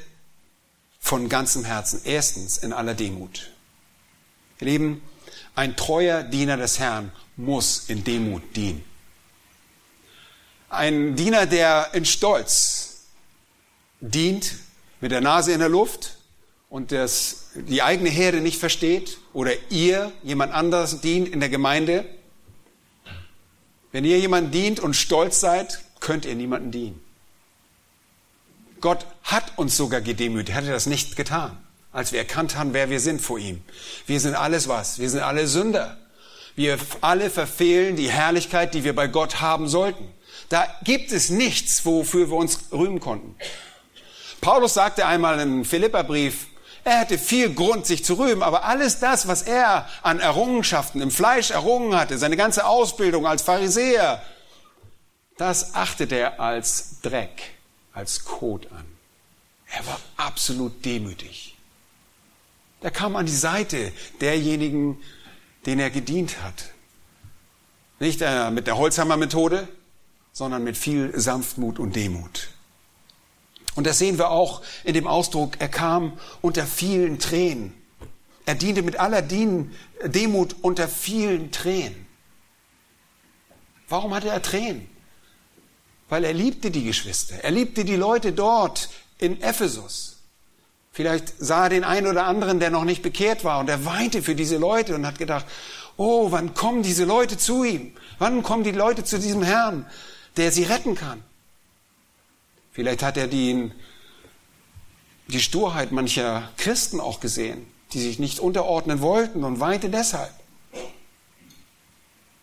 von 0.99 1.29
ganzem 1.29 1.67
Herzen, 1.67 2.01
erstens 2.05 2.57
in 2.57 2.73
aller 2.73 2.95
Demut. 2.95 3.51
Ihr 4.59 4.69
Lieben, 4.69 5.03
ein 5.55 5.77
treuer 5.77 6.23
Diener 6.23 6.57
des 6.57 6.79
Herrn 6.79 7.13
muss 7.37 7.85
in 7.89 8.05
Demut 8.05 8.57
dienen. 8.57 8.83
Ein 10.71 11.15
Diener, 11.15 11.45
der 11.45 11.91
in 11.93 12.07
Stolz 12.07 13.03
dient 14.01 14.55
mit 15.03 15.13
der 15.13 15.21
Nase 15.21 15.53
in 15.53 15.61
der 15.61 15.69
Luft 15.69 16.17
und 16.69 16.93
das, 16.93 17.51
die 17.55 17.83
eigene 17.83 18.11
Herde 18.11 18.41
nicht 18.41 18.59
versteht 18.59 19.19
oder 19.33 19.53
ihr 19.71 20.13
jemand 20.23 20.53
anders 20.53 21.01
dient 21.01 21.29
in 21.29 21.41
der 21.41 21.49
Gemeinde, 21.49 22.05
wenn 23.93 24.05
ihr 24.05 24.19
jemand 24.19 24.53
dient 24.53 24.81
und 24.81 24.95
stolz 24.95 25.41
seid, 25.41 25.81
könnt 26.01 26.27
ihr 26.27 26.35
niemanden 26.35 26.71
dienen. 26.71 27.01
Gott 28.81 29.07
hat 29.23 29.57
uns 29.57 29.77
sogar 29.77 30.01
gedemütigt, 30.01 30.57
er 30.57 30.63
das 30.63 30.87
nicht 30.87 31.17
getan, 31.17 31.57
als 31.93 32.13
wir 32.13 32.19
erkannt 32.19 32.57
haben, 32.57 32.75
wer 32.75 32.91
wir 32.91 33.01
sind 33.01 33.23
vor 33.23 33.39
ihm. 33.39 33.63
Wir 34.07 34.21
sind 34.21 34.35
alles 34.35 34.69
was, 34.69 34.99
wir 34.99 35.09
sind 35.09 35.21
alle 35.21 35.47
Sünder. 35.47 35.97
Wir 36.57 36.79
alle 37.03 37.29
verfehlen 37.29 37.97
die 37.97 38.11
Herrlichkeit, 38.11 38.73
die 38.73 38.83
wir 38.83 38.95
bei 38.95 39.09
Gott 39.09 39.41
haben 39.41 39.69
sollten. 39.69 40.09
Da 40.49 40.67
gibt 40.85 41.13
es 41.13 41.29
nichts, 41.29 41.85
wofür 41.85 42.31
wir 42.31 42.37
uns 42.37 42.61
rühmen 42.73 42.99
konnten. 42.99 43.35
Paulus 44.41 44.75
sagte 44.75 45.07
einmal 45.07 45.39
im 45.41 45.65
Philipperbrief, 45.65 46.47
er 46.87 47.01
hätte 47.01 47.19
viel 47.19 47.53
Grund, 47.53 47.85
sich 47.85 48.05
zu 48.05 48.15
rühmen, 48.15 48.45
aber 48.45 48.63
alles 48.63 49.01
das, 49.01 49.27
was 49.27 49.43
er 49.43 49.89
an 50.03 50.21
Errungenschaften 50.21 51.03
im 51.03 51.11
Fleisch 51.11 51.51
errungen 51.51 51.97
hatte, 51.99 52.17
seine 52.17 52.37
ganze 52.37 52.65
Ausbildung 52.65 53.27
als 53.27 53.43
Pharisäer, 53.43 54.23
das 55.37 55.75
achtete 55.75 56.15
er 56.15 56.39
als 56.39 57.01
Dreck, 57.03 57.43
als 57.93 58.25
Kot 58.25 58.71
an. 58.71 58.85
Er 59.67 59.85
war 59.85 59.99
absolut 60.17 60.85
demütig. 60.85 61.57
Er 62.83 62.93
kam 62.93 63.17
an 63.17 63.27
die 63.27 63.33
Seite 63.33 63.93
derjenigen, 64.21 65.03
denen 65.67 65.81
er 65.81 65.91
gedient 65.91 66.41
hat. 66.45 66.71
Nicht 67.99 68.23
äh, 68.23 68.53
mit 68.53 68.69
der 68.69 68.79
Holzhammermethode, 68.79 69.67
sondern 70.33 70.63
mit 70.63 70.77
viel 70.77 71.19
Sanftmut 71.19 71.81
und 71.81 71.97
Demut. 71.97 72.51
Und 73.77 73.87
das 73.87 73.99
sehen 73.99 74.19
wir 74.19 74.31
auch 74.31 74.63
in 74.85 74.95
dem 74.95 75.07
Ausdruck, 75.07 75.61
er 75.61 75.69
kam 75.69 76.19
unter 76.41 76.67
vielen 76.67 77.19
Tränen. 77.19 77.75
Er 78.47 78.55
diente 78.55 78.83
mit 78.83 78.99
aller 78.99 79.23
Demut 79.23 80.57
unter 80.63 80.89
vielen 80.89 81.53
Tränen. 81.53 82.07
Warum 83.89 84.15
hatte 84.15 84.29
er 84.29 84.43
Tränen? 84.43 84.89
Weil 86.09 86.25
er 86.25 86.33
liebte 86.33 86.71
die 86.71 86.85
Geschwister. 86.85 87.37
Er 87.43 87.51
liebte 87.51 87.85
die 87.85 87.97
Leute 87.97 88.33
dort 88.33 88.89
in 89.19 89.43
Ephesus. 89.43 90.17
Vielleicht 90.93 91.35
sah 91.39 91.65
er 91.65 91.71
den 91.71 91.85
einen 91.85 92.07
oder 92.07 92.25
anderen, 92.25 92.59
der 92.59 92.71
noch 92.71 92.85
nicht 92.85 93.03
bekehrt 93.03 93.45
war, 93.45 93.61
und 93.61 93.69
er 93.69 93.85
weinte 93.85 94.23
für 94.23 94.35
diese 94.35 94.57
Leute 94.57 94.95
und 94.95 95.07
hat 95.07 95.19
gedacht, 95.19 95.45
oh, 95.99 96.33
wann 96.33 96.55
kommen 96.55 96.83
diese 96.83 97.05
Leute 97.05 97.37
zu 97.37 97.65
ihm? 97.65 97.95
Wann 98.19 98.43
kommen 98.43 98.65
die 98.65 98.71
Leute 98.71 99.05
zu 99.05 99.19
diesem 99.19 99.43
Herrn, 99.43 99.85
der 100.39 100.53
sie 100.53 100.63
retten 100.63 100.95
kann? 100.95 101.23
Vielleicht 102.77 103.03
hat 103.03 103.17
er 103.17 103.27
die, 103.27 103.71
die 105.29 105.41
Sturheit 105.41 105.93
mancher 105.93 106.53
Christen 106.59 107.01
auch 107.01 107.21
gesehen, 107.21 107.67
die 107.95 108.01
sich 108.03 108.19
nicht 108.19 108.39
unterordnen 108.39 109.01
wollten 109.01 109.45
und 109.45 109.61
weinte 109.61 109.89
deshalb. 109.89 110.31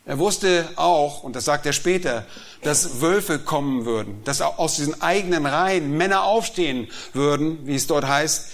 Er 0.07 0.17
wusste 0.17 0.67
auch, 0.75 1.21
und 1.21 1.35
das 1.35 1.45
sagt 1.45 1.67
er 1.67 1.71
später, 1.71 2.25
dass 2.63 2.99
Wölfe 2.99 3.37
kommen 3.37 3.85
würden, 3.85 4.23
dass 4.23 4.41
aus 4.41 4.77
diesen 4.77 5.03
eigenen 5.03 5.45
Reihen 5.45 5.95
Männer 5.97 6.23
aufstehen 6.23 6.89
würden, 7.13 7.67
wie 7.67 7.75
es 7.75 7.85
dort 7.85 8.07
heißt, 8.07 8.47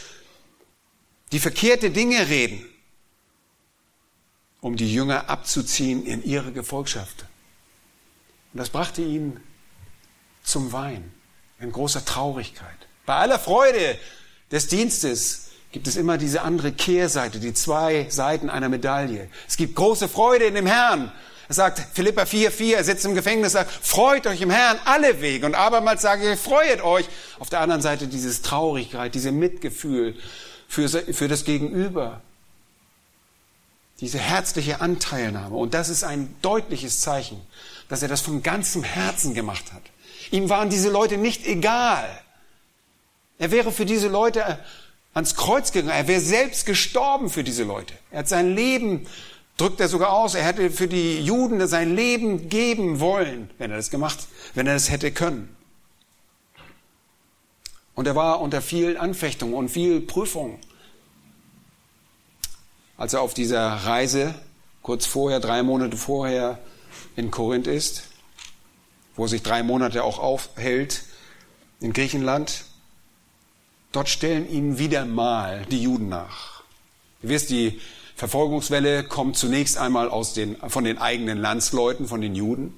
die 1.31 1.39
verkehrte 1.39 1.91
Dinge 1.91 2.27
reden, 2.27 2.65
um 4.59 4.75
die 4.75 4.93
Jünger 4.93 5.29
abzuziehen 5.29 6.05
in 6.05 6.25
ihre 6.25 6.51
Gefolgschaft. 6.51 7.23
Und 8.51 8.57
das 8.57 8.69
brachte 8.69 9.01
ihn 9.01 9.39
zum 10.43 10.73
Wein 10.73 11.13
in 11.59 11.71
großer 11.71 12.05
Traurigkeit. 12.05 12.67
Bei 13.05 13.15
aller 13.15 13.39
Freude 13.39 13.97
des 14.51 14.67
Dienstes 14.67 15.49
gibt 15.71 15.87
es 15.87 15.95
immer 15.95 16.17
diese 16.17 16.41
andere 16.41 16.71
Kehrseite, 16.71 17.39
die 17.39 17.53
zwei 17.53 18.07
Seiten 18.09 18.49
einer 18.49 18.69
Medaille. 18.69 19.29
Es 19.47 19.57
gibt 19.57 19.75
große 19.75 20.07
Freude 20.07 20.45
in 20.45 20.55
dem 20.55 20.65
Herrn. 20.65 21.11
Er 21.47 21.55
sagt, 21.55 21.81
Philippa 21.93 22.23
4,4, 22.23 22.75
er 22.75 22.83
sitzt 22.83 23.05
im 23.05 23.15
Gefängnis, 23.15 23.53
sagt, 23.53 23.71
freut 23.71 24.27
euch 24.27 24.41
im 24.41 24.51
Herrn 24.51 24.79
alle 24.85 25.21
Wege. 25.21 25.45
Und 25.45 25.55
abermals 25.55 26.01
sage 26.01 26.31
ich, 26.31 26.39
freut 26.39 26.83
euch. 26.83 27.07
Auf 27.39 27.49
der 27.49 27.61
anderen 27.61 27.81
Seite 27.81 28.07
dieses 28.07 28.43
Traurigkeit, 28.43 29.15
dieses 29.15 29.31
Mitgefühl 29.31 30.15
für, 30.67 30.87
für 30.87 31.27
das 31.27 31.45
Gegenüber. 31.45 32.21
Diese 33.99 34.19
herzliche 34.19 34.79
Anteilnahme. 34.81 35.55
Und 35.55 35.73
das 35.73 35.89
ist 35.89 36.03
ein 36.03 36.35
deutliches 36.41 37.01
Zeichen, 37.01 37.41
dass 37.89 38.03
er 38.03 38.07
das 38.07 38.21
von 38.21 38.43
ganzem 38.43 38.83
Herzen 38.83 39.33
gemacht 39.33 39.73
hat. 39.73 39.81
Ihm 40.31 40.49
waren 40.49 40.69
diese 40.69 40.89
Leute 40.89 41.17
nicht 41.17 41.45
egal. 41.45 42.07
Er 43.37 43.51
wäre 43.51 43.71
für 43.71 43.85
diese 43.85 44.07
Leute 44.07 44.59
ans 45.13 45.35
Kreuz 45.35 45.71
gegangen. 45.71 45.97
Er 45.97 46.07
wäre 46.07 46.21
selbst 46.21 46.65
gestorben 46.65 47.29
für 47.29 47.43
diese 47.43 47.63
Leute. 47.63 47.93
Er 48.11 48.19
hat 48.19 48.27
sein 48.27 48.55
Leben, 48.55 49.07
drückt 49.57 49.79
er 49.79 49.87
sogar 49.87 50.13
aus, 50.13 50.35
er 50.35 50.43
hätte 50.43 50.69
für 50.71 50.87
die 50.87 51.19
Juden 51.19 51.65
sein 51.67 51.95
Leben 51.95 52.49
geben 52.49 52.99
wollen, 52.99 53.49
wenn 53.57 53.71
er 53.71 53.77
das 53.77 53.89
gemacht, 53.89 54.27
wenn 54.55 54.67
er 54.67 54.73
das 54.73 54.89
hätte 54.89 55.11
können. 55.11 55.55
Und 57.95 58.07
er 58.07 58.15
war 58.15 58.39
unter 58.39 58.61
vielen 58.61 58.95
Anfechtungen 58.95 59.53
und 59.53 59.69
viel 59.69 59.99
Prüfungen. 59.99 60.59
Als 62.97 63.13
er 63.13 63.21
auf 63.21 63.33
dieser 63.33 63.67
Reise 63.67 64.35
kurz 64.81 65.05
vorher, 65.05 65.39
drei 65.39 65.63
Monate 65.63 65.97
vorher 65.97 66.59
in 67.15 67.31
Korinth 67.31 67.67
ist, 67.67 68.03
wo 69.15 69.23
er 69.23 69.29
sich 69.29 69.43
drei 69.43 69.63
Monate 69.63 70.03
auch 70.03 70.19
aufhält 70.19 71.03
in 71.79 71.93
Griechenland, 71.93 72.65
dort 73.91 74.09
stellen 74.09 74.49
ihm 74.49 74.77
wieder 74.77 75.05
mal 75.05 75.65
die 75.71 75.81
Juden 75.81 76.09
nach. 76.09 76.63
Du 77.21 77.29
wirst 77.29 77.49
die 77.49 77.79
Verfolgungswelle 78.15 79.03
kommt 79.03 79.37
zunächst 79.37 79.77
einmal 79.77 80.09
aus 80.09 80.33
den, 80.33 80.57
von 80.67 80.83
den 80.83 80.97
eigenen 80.97 81.37
Landsleuten, 81.37 82.05
von 82.05 82.19
den 82.19 82.35
Juden. 82.35 82.73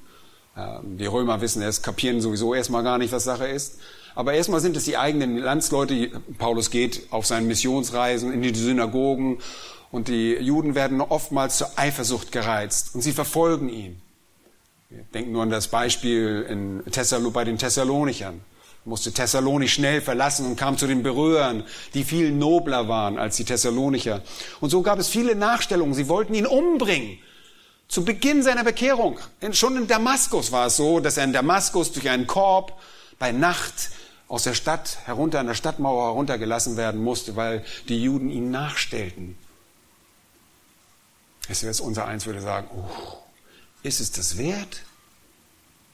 Die 0.84 1.06
Römer 1.06 1.42
wissen 1.42 1.62
es, 1.64 1.82
kapieren 1.82 2.22
sowieso 2.22 2.54
erstmal 2.54 2.84
gar 2.84 2.98
nicht, 2.98 3.12
was 3.12 3.24
Sache 3.24 3.48
ist. 3.48 3.80
Aber 4.14 4.34
erstmal 4.34 4.60
sind 4.60 4.78
es 4.78 4.86
die 4.86 4.98
eigenen 4.98 5.38
Landsleute. 5.38 6.10
Paulus 6.38 6.70
geht 6.70 7.08
auf 7.12 7.26
seinen 7.26 7.48
Missionsreisen 7.48 8.32
in 8.32 8.42
die 8.42 8.54
Synagogen 8.54 9.40
und 9.92 10.10
die 10.10 10.34
Juden 10.34 10.76
werden 10.76 11.02
oftmals 11.02 11.58
zur 11.58 11.72
Eifersucht 11.76 12.32
gereizt 12.32 12.94
und 12.94 13.02
sie 13.02 13.14
verfolgen 13.14 13.70
ihn. 13.70 14.02
Wir 14.92 15.06
denken 15.14 15.32
nur 15.32 15.44
an 15.44 15.50
das 15.50 15.70
Beispiel 15.70 16.46
in 16.50 16.84
Thessalo, 16.92 17.32
bei 17.32 17.46
den 17.46 17.58
Thessalonichern. 17.58 18.42
Er 18.84 18.90
musste 18.90 19.14
Thessalonich 19.14 19.74
schnell 19.74 20.02
verlassen 20.02 20.46
und 20.46 20.58
kam 20.58 20.78
zu 20.78 20.86
den 20.86 21.02
Berührern, 21.02 21.64
die 21.94 22.04
viel 22.04 22.34
nobler 22.34 22.90
waren 22.90 23.18
als 23.18 23.38
die 23.38 23.46
Thessalonicher. 23.46 24.22
Und 24.60 24.70
so 24.70 24.82
gab 24.82 25.00
es 25.00 25.08
viele 25.08 25.36
Nachstellungen. 25.36 25.94
Sie 25.94 26.10
wollten 26.10 26.34
ihn 26.34 26.46
umbringen. 26.46 27.20
Zu 27.88 28.04
Beginn 28.04 28.44
seiner 28.44 28.66
Bekehrung. 28.66 29.18
Schon 29.54 29.78
in 29.78 29.88
Damaskus 29.88 30.52
war 30.52 30.68
es 30.68 30.76
so, 30.76 31.00
dass 31.00 31.16
er 31.16 31.24
in 31.24 31.32
Damaskus 31.32 31.94
durch 31.94 32.10
einen 32.10 32.28
Korb 32.28 32.78
bei 33.18 33.32
Nacht 33.32 33.92
aus 34.28 34.44
der 34.44 34.56
Stadt 34.56 34.98
herunter, 35.06 35.40
an 35.40 35.48
der 35.48 35.54
Stadtmauer 35.54 36.08
heruntergelassen 36.08 36.76
werden 36.76 37.02
musste, 37.02 37.38
weil 37.38 37.64
die 37.88 38.04
Juden 38.04 38.30
ihn 38.30 38.52
nachstellten. 38.52 39.38
Es 41.48 41.64
wäre 41.64 41.82
unser 41.82 42.08
Eins 42.08 42.26
würde 42.26 42.42
sagen, 42.42 42.68
oh, 42.76 43.21
ist 43.84 44.00
es 44.00 44.12
das 44.12 44.38
wert? 44.38 44.84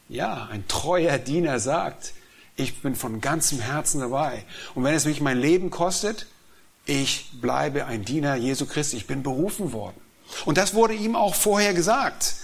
Ja, 0.09 0.47
ein 0.51 0.67
treuer 0.67 1.17
Diener 1.17 1.59
sagt, 1.59 2.13
ich 2.55 2.81
bin 2.81 2.95
von 2.95 3.21
ganzem 3.21 3.59
Herzen 3.59 3.99
dabei. 3.99 4.45
Und 4.73 4.83
wenn 4.83 4.95
es 4.95 5.05
mich 5.05 5.21
mein 5.21 5.39
Leben 5.39 5.69
kostet, 5.69 6.27
ich 6.85 7.29
bleibe 7.41 7.85
ein 7.85 8.05
Diener 8.05 8.35
Jesu 8.35 8.65
Christi. 8.65 8.97
Ich 8.97 9.07
bin 9.07 9.21
berufen 9.21 9.73
worden. 9.73 9.99
Und 10.45 10.57
das 10.57 10.73
wurde 10.73 10.93
ihm 10.93 11.15
auch 11.15 11.35
vorher 11.35 11.73
gesagt. 11.73 12.35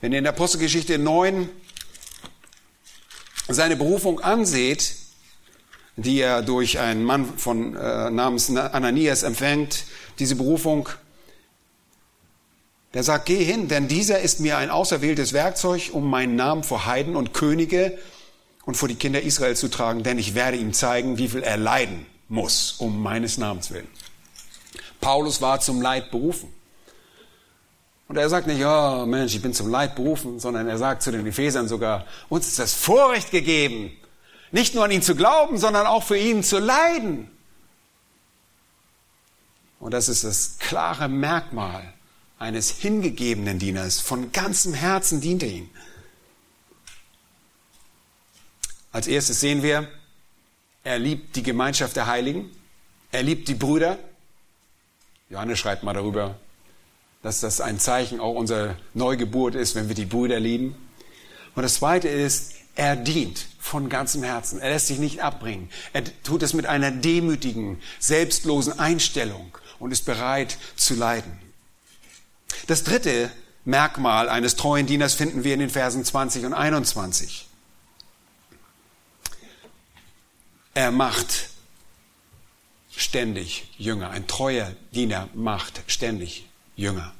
Wenn 0.00 0.12
ihr 0.12 0.18
in 0.18 0.24
der 0.24 0.34
Apostelgeschichte 0.34 0.98
9 0.98 1.48
seine 3.48 3.76
Berufung 3.76 4.20
anseht, 4.20 4.96
die 5.96 6.20
er 6.20 6.42
durch 6.42 6.78
einen 6.78 7.04
Mann 7.04 7.38
von 7.38 7.76
äh, 7.76 8.10
namens 8.10 8.54
Ananias 8.54 9.22
empfängt, 9.22 9.84
diese 10.18 10.36
Berufung. 10.36 10.88
Der 12.94 13.02
sagt, 13.02 13.26
geh 13.26 13.42
hin, 13.44 13.66
denn 13.66 13.88
dieser 13.88 14.20
ist 14.20 14.38
mir 14.38 14.56
ein 14.56 14.70
auserwähltes 14.70 15.32
Werkzeug, 15.32 15.90
um 15.92 16.08
meinen 16.08 16.36
Namen 16.36 16.62
vor 16.62 16.86
Heiden 16.86 17.16
und 17.16 17.34
Könige 17.34 17.98
und 18.64 18.76
vor 18.76 18.88
die 18.88 18.94
Kinder 18.94 19.20
Israel 19.20 19.56
zu 19.56 19.68
tragen, 19.68 20.04
denn 20.04 20.16
ich 20.16 20.36
werde 20.36 20.56
ihm 20.56 20.72
zeigen, 20.72 21.18
wie 21.18 21.28
viel 21.28 21.42
er 21.42 21.56
leiden 21.56 22.06
muss, 22.28 22.76
um 22.78 23.02
meines 23.02 23.36
Namens 23.36 23.72
willen. 23.72 23.88
Paulus 25.00 25.42
war 25.42 25.60
zum 25.60 25.82
Leid 25.82 26.12
berufen. 26.12 26.52
Und 28.06 28.16
er 28.16 28.28
sagt 28.28 28.46
nicht, 28.46 28.64
oh 28.64 29.06
Mensch, 29.06 29.34
ich 29.34 29.42
bin 29.42 29.54
zum 29.54 29.70
Leid 29.70 29.96
berufen, 29.96 30.38
sondern 30.38 30.68
er 30.68 30.78
sagt 30.78 31.02
zu 31.02 31.10
den 31.10 31.26
Ephesern 31.26 31.66
sogar, 31.66 32.06
uns 32.28 32.46
ist 32.46 32.60
das 32.60 32.74
Vorrecht 32.74 33.32
gegeben, 33.32 33.90
nicht 34.52 34.74
nur 34.74 34.84
an 34.84 34.92
ihn 34.92 35.02
zu 35.02 35.16
glauben, 35.16 35.58
sondern 35.58 35.86
auch 35.86 36.04
für 36.04 36.16
ihn 36.16 36.44
zu 36.44 36.60
leiden. 36.60 37.28
Und 39.80 39.92
das 39.92 40.08
ist 40.08 40.22
das 40.22 40.58
klare 40.60 41.08
Merkmal 41.08 41.93
eines 42.44 42.70
hingegebenen 42.70 43.58
Dieners. 43.58 44.00
Von 44.00 44.30
ganzem 44.30 44.74
Herzen 44.74 45.22
dient 45.22 45.42
er 45.42 45.48
ihm. 45.48 45.70
Als 48.92 49.06
erstes 49.06 49.40
sehen 49.40 49.62
wir, 49.62 49.88
er 50.84 50.98
liebt 50.98 51.36
die 51.36 51.42
Gemeinschaft 51.42 51.96
der 51.96 52.06
Heiligen. 52.06 52.54
Er 53.10 53.22
liebt 53.22 53.48
die 53.48 53.54
Brüder. 53.54 53.98
Johannes 55.30 55.58
schreibt 55.58 55.84
mal 55.84 55.94
darüber, 55.94 56.38
dass 57.22 57.40
das 57.40 57.62
ein 57.62 57.80
Zeichen 57.80 58.20
auch 58.20 58.34
unserer 58.34 58.76
Neugeburt 58.92 59.54
ist, 59.54 59.74
wenn 59.74 59.88
wir 59.88 59.94
die 59.94 60.04
Brüder 60.04 60.38
lieben. 60.38 60.76
Und 61.54 61.62
das 61.62 61.76
zweite 61.76 62.08
ist, 62.08 62.52
er 62.76 62.94
dient 62.94 63.46
von 63.58 63.88
ganzem 63.88 64.22
Herzen. 64.22 64.60
Er 64.60 64.70
lässt 64.70 64.88
sich 64.88 64.98
nicht 64.98 65.22
abbringen. 65.22 65.70
Er 65.94 66.04
tut 66.22 66.42
es 66.42 66.52
mit 66.52 66.66
einer 66.66 66.90
demütigen, 66.90 67.80
selbstlosen 67.98 68.78
Einstellung 68.78 69.56
und 69.78 69.92
ist 69.92 70.04
bereit 70.04 70.58
zu 70.76 70.94
leiden. 70.94 71.43
Das 72.66 72.84
dritte 72.84 73.30
Merkmal 73.64 74.28
eines 74.28 74.56
treuen 74.56 74.86
Dieners 74.86 75.14
finden 75.14 75.44
wir 75.44 75.54
in 75.54 75.60
den 75.60 75.70
Versen 75.70 76.04
20 76.04 76.44
und 76.44 76.52
21. 76.52 77.46
Er 80.74 80.90
macht 80.90 81.50
ständig 82.96 83.68
Jünger. 83.78 84.10
Ein 84.10 84.26
treuer 84.26 84.72
Diener 84.92 85.28
macht 85.34 85.82
ständig 85.86 86.46
Jünger. 86.76 87.12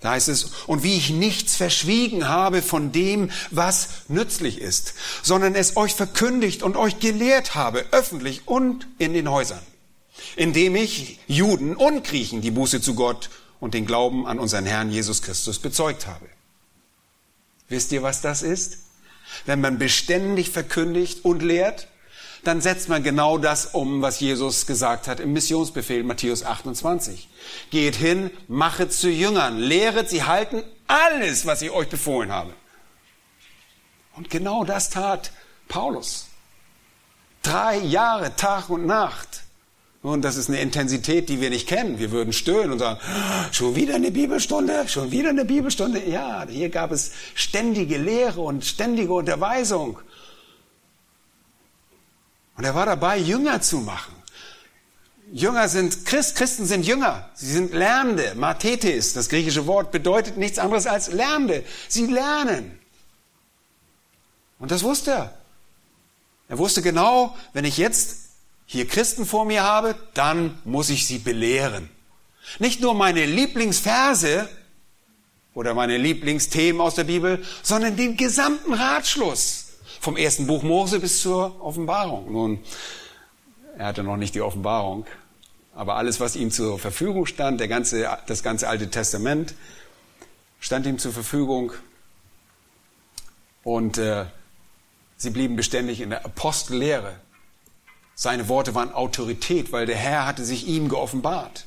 Da 0.00 0.12
heißt 0.12 0.28
es, 0.28 0.44
und 0.66 0.82
wie 0.82 0.96
ich 0.96 1.10
nichts 1.10 1.56
verschwiegen 1.56 2.26
habe 2.26 2.62
von 2.62 2.90
dem, 2.90 3.30
was 3.50 4.04
nützlich 4.08 4.58
ist, 4.58 4.94
sondern 5.22 5.54
es 5.54 5.76
euch 5.76 5.92
verkündigt 5.92 6.62
und 6.62 6.76
euch 6.76 7.00
gelehrt 7.00 7.54
habe, 7.54 7.84
öffentlich 7.90 8.48
und 8.48 8.86
in 8.98 9.12
den 9.12 9.30
Häusern, 9.30 9.60
indem 10.36 10.74
ich 10.74 11.18
Juden 11.26 11.76
und 11.76 12.04
Griechen 12.04 12.40
die 12.40 12.50
Buße 12.50 12.80
zu 12.80 12.94
Gott 12.94 13.28
und 13.60 13.74
den 13.74 13.86
Glauben 13.86 14.26
an 14.26 14.38
unseren 14.38 14.66
Herrn 14.66 14.90
Jesus 14.90 15.22
Christus 15.22 15.58
bezeugt 15.58 16.06
habe. 16.06 16.26
Wisst 17.68 17.92
ihr, 17.92 18.02
was 18.02 18.20
das 18.20 18.42
ist? 18.42 18.78
Wenn 19.46 19.60
man 19.60 19.78
beständig 19.78 20.50
verkündigt 20.50 21.24
und 21.24 21.42
lehrt, 21.42 21.86
dann 22.42 22.60
setzt 22.60 22.88
man 22.88 23.02
genau 23.02 23.38
das 23.38 23.66
um, 23.66 24.02
was 24.02 24.18
Jesus 24.18 24.66
gesagt 24.66 25.08
hat 25.08 25.20
im 25.20 25.32
Missionsbefehl 25.32 26.02
Matthäus 26.02 26.42
28. 26.42 27.28
Geht 27.70 27.96
hin, 27.96 28.30
machet 28.48 28.92
zu 28.92 29.10
Jüngern, 29.10 29.58
lehret 29.58 30.08
sie 30.08 30.24
halten 30.24 30.64
alles, 30.86 31.46
was 31.46 31.62
ich 31.62 31.70
euch 31.70 31.88
befohlen 31.88 32.32
habe. 32.32 32.52
Und 34.16 34.30
genau 34.30 34.64
das 34.64 34.90
tat 34.90 35.32
Paulus. 35.68 36.26
Drei 37.42 37.78
Jahre, 37.78 38.34
Tag 38.36 38.68
und 38.68 38.86
Nacht. 38.86 39.44
Und 40.02 40.22
das 40.22 40.36
ist 40.36 40.48
eine 40.48 40.60
Intensität, 40.60 41.28
die 41.28 41.40
wir 41.40 41.50
nicht 41.50 41.68
kennen. 41.68 41.98
Wir 41.98 42.10
würden 42.10 42.32
stöhnen 42.32 42.72
und 42.72 42.78
sagen, 42.78 42.98
schon 43.52 43.76
wieder 43.76 43.96
eine 43.96 44.10
Bibelstunde, 44.10 44.88
schon 44.88 45.10
wieder 45.10 45.28
eine 45.28 45.44
Bibelstunde. 45.44 46.02
Ja, 46.08 46.46
hier 46.48 46.70
gab 46.70 46.90
es 46.90 47.12
ständige 47.34 47.98
Lehre 47.98 48.40
und 48.40 48.64
ständige 48.64 49.12
Unterweisung. 49.12 49.98
Und 52.56 52.64
er 52.64 52.74
war 52.74 52.86
dabei, 52.86 53.18
Jünger 53.18 53.60
zu 53.60 53.78
machen. 53.78 54.14
Jünger 55.32 55.68
sind, 55.68 56.06
Christ, 56.06 56.34
Christen 56.34 56.64
sind 56.64 56.86
Jünger. 56.86 57.28
Sie 57.34 57.52
sind 57.52 57.72
Lernende. 57.72 58.34
Mathetes, 58.36 59.12
das 59.12 59.28
griechische 59.28 59.66
Wort, 59.66 59.92
bedeutet 59.92 60.38
nichts 60.38 60.58
anderes 60.58 60.86
als 60.86 61.12
Lernende. 61.12 61.62
Sie 61.88 62.06
lernen. 62.06 62.78
Und 64.58 64.70
das 64.70 64.82
wusste 64.82 65.10
er. 65.10 65.34
Er 66.48 66.58
wusste 66.58 66.82
genau, 66.82 67.36
wenn 67.52 67.64
ich 67.64 67.76
jetzt 67.76 68.29
hier 68.72 68.86
Christen 68.86 69.26
vor 69.26 69.46
mir 69.46 69.64
habe, 69.64 69.96
dann 70.14 70.56
muss 70.64 70.90
ich 70.90 71.04
sie 71.04 71.18
belehren. 71.18 71.90
Nicht 72.60 72.80
nur 72.80 72.94
meine 72.94 73.26
Lieblingsverse 73.26 74.48
oder 75.54 75.74
meine 75.74 75.98
Lieblingsthemen 75.98 76.80
aus 76.80 76.94
der 76.94 77.02
Bibel, 77.02 77.44
sondern 77.64 77.96
den 77.96 78.16
gesamten 78.16 78.72
Ratschluss. 78.72 79.72
Vom 80.00 80.16
ersten 80.16 80.46
Buch 80.46 80.62
Mose 80.62 81.00
bis 81.00 81.20
zur 81.20 81.60
Offenbarung. 81.60 82.30
Nun, 82.30 82.60
er 83.76 83.86
hatte 83.86 84.04
noch 84.04 84.16
nicht 84.16 84.36
die 84.36 84.40
Offenbarung, 84.40 85.04
aber 85.74 85.96
alles, 85.96 86.20
was 86.20 86.36
ihm 86.36 86.52
zur 86.52 86.78
Verfügung 86.78 87.26
stand, 87.26 87.58
der 87.58 87.66
ganze, 87.66 88.08
das 88.28 88.44
ganze 88.44 88.68
Alte 88.68 88.88
Testament, 88.88 89.54
stand 90.60 90.86
ihm 90.86 91.00
zur 91.00 91.12
Verfügung. 91.12 91.72
Und 93.64 93.98
äh, 93.98 94.26
sie 95.16 95.30
blieben 95.30 95.56
beständig 95.56 96.00
in 96.00 96.10
der 96.10 96.24
Apostellehre. 96.24 97.18
Seine 98.22 98.50
Worte 98.50 98.74
waren 98.74 98.92
Autorität, 98.92 99.72
weil 99.72 99.86
der 99.86 99.96
Herr 99.96 100.26
hatte 100.26 100.44
sich 100.44 100.68
ihm 100.68 100.90
geoffenbart. 100.90 101.64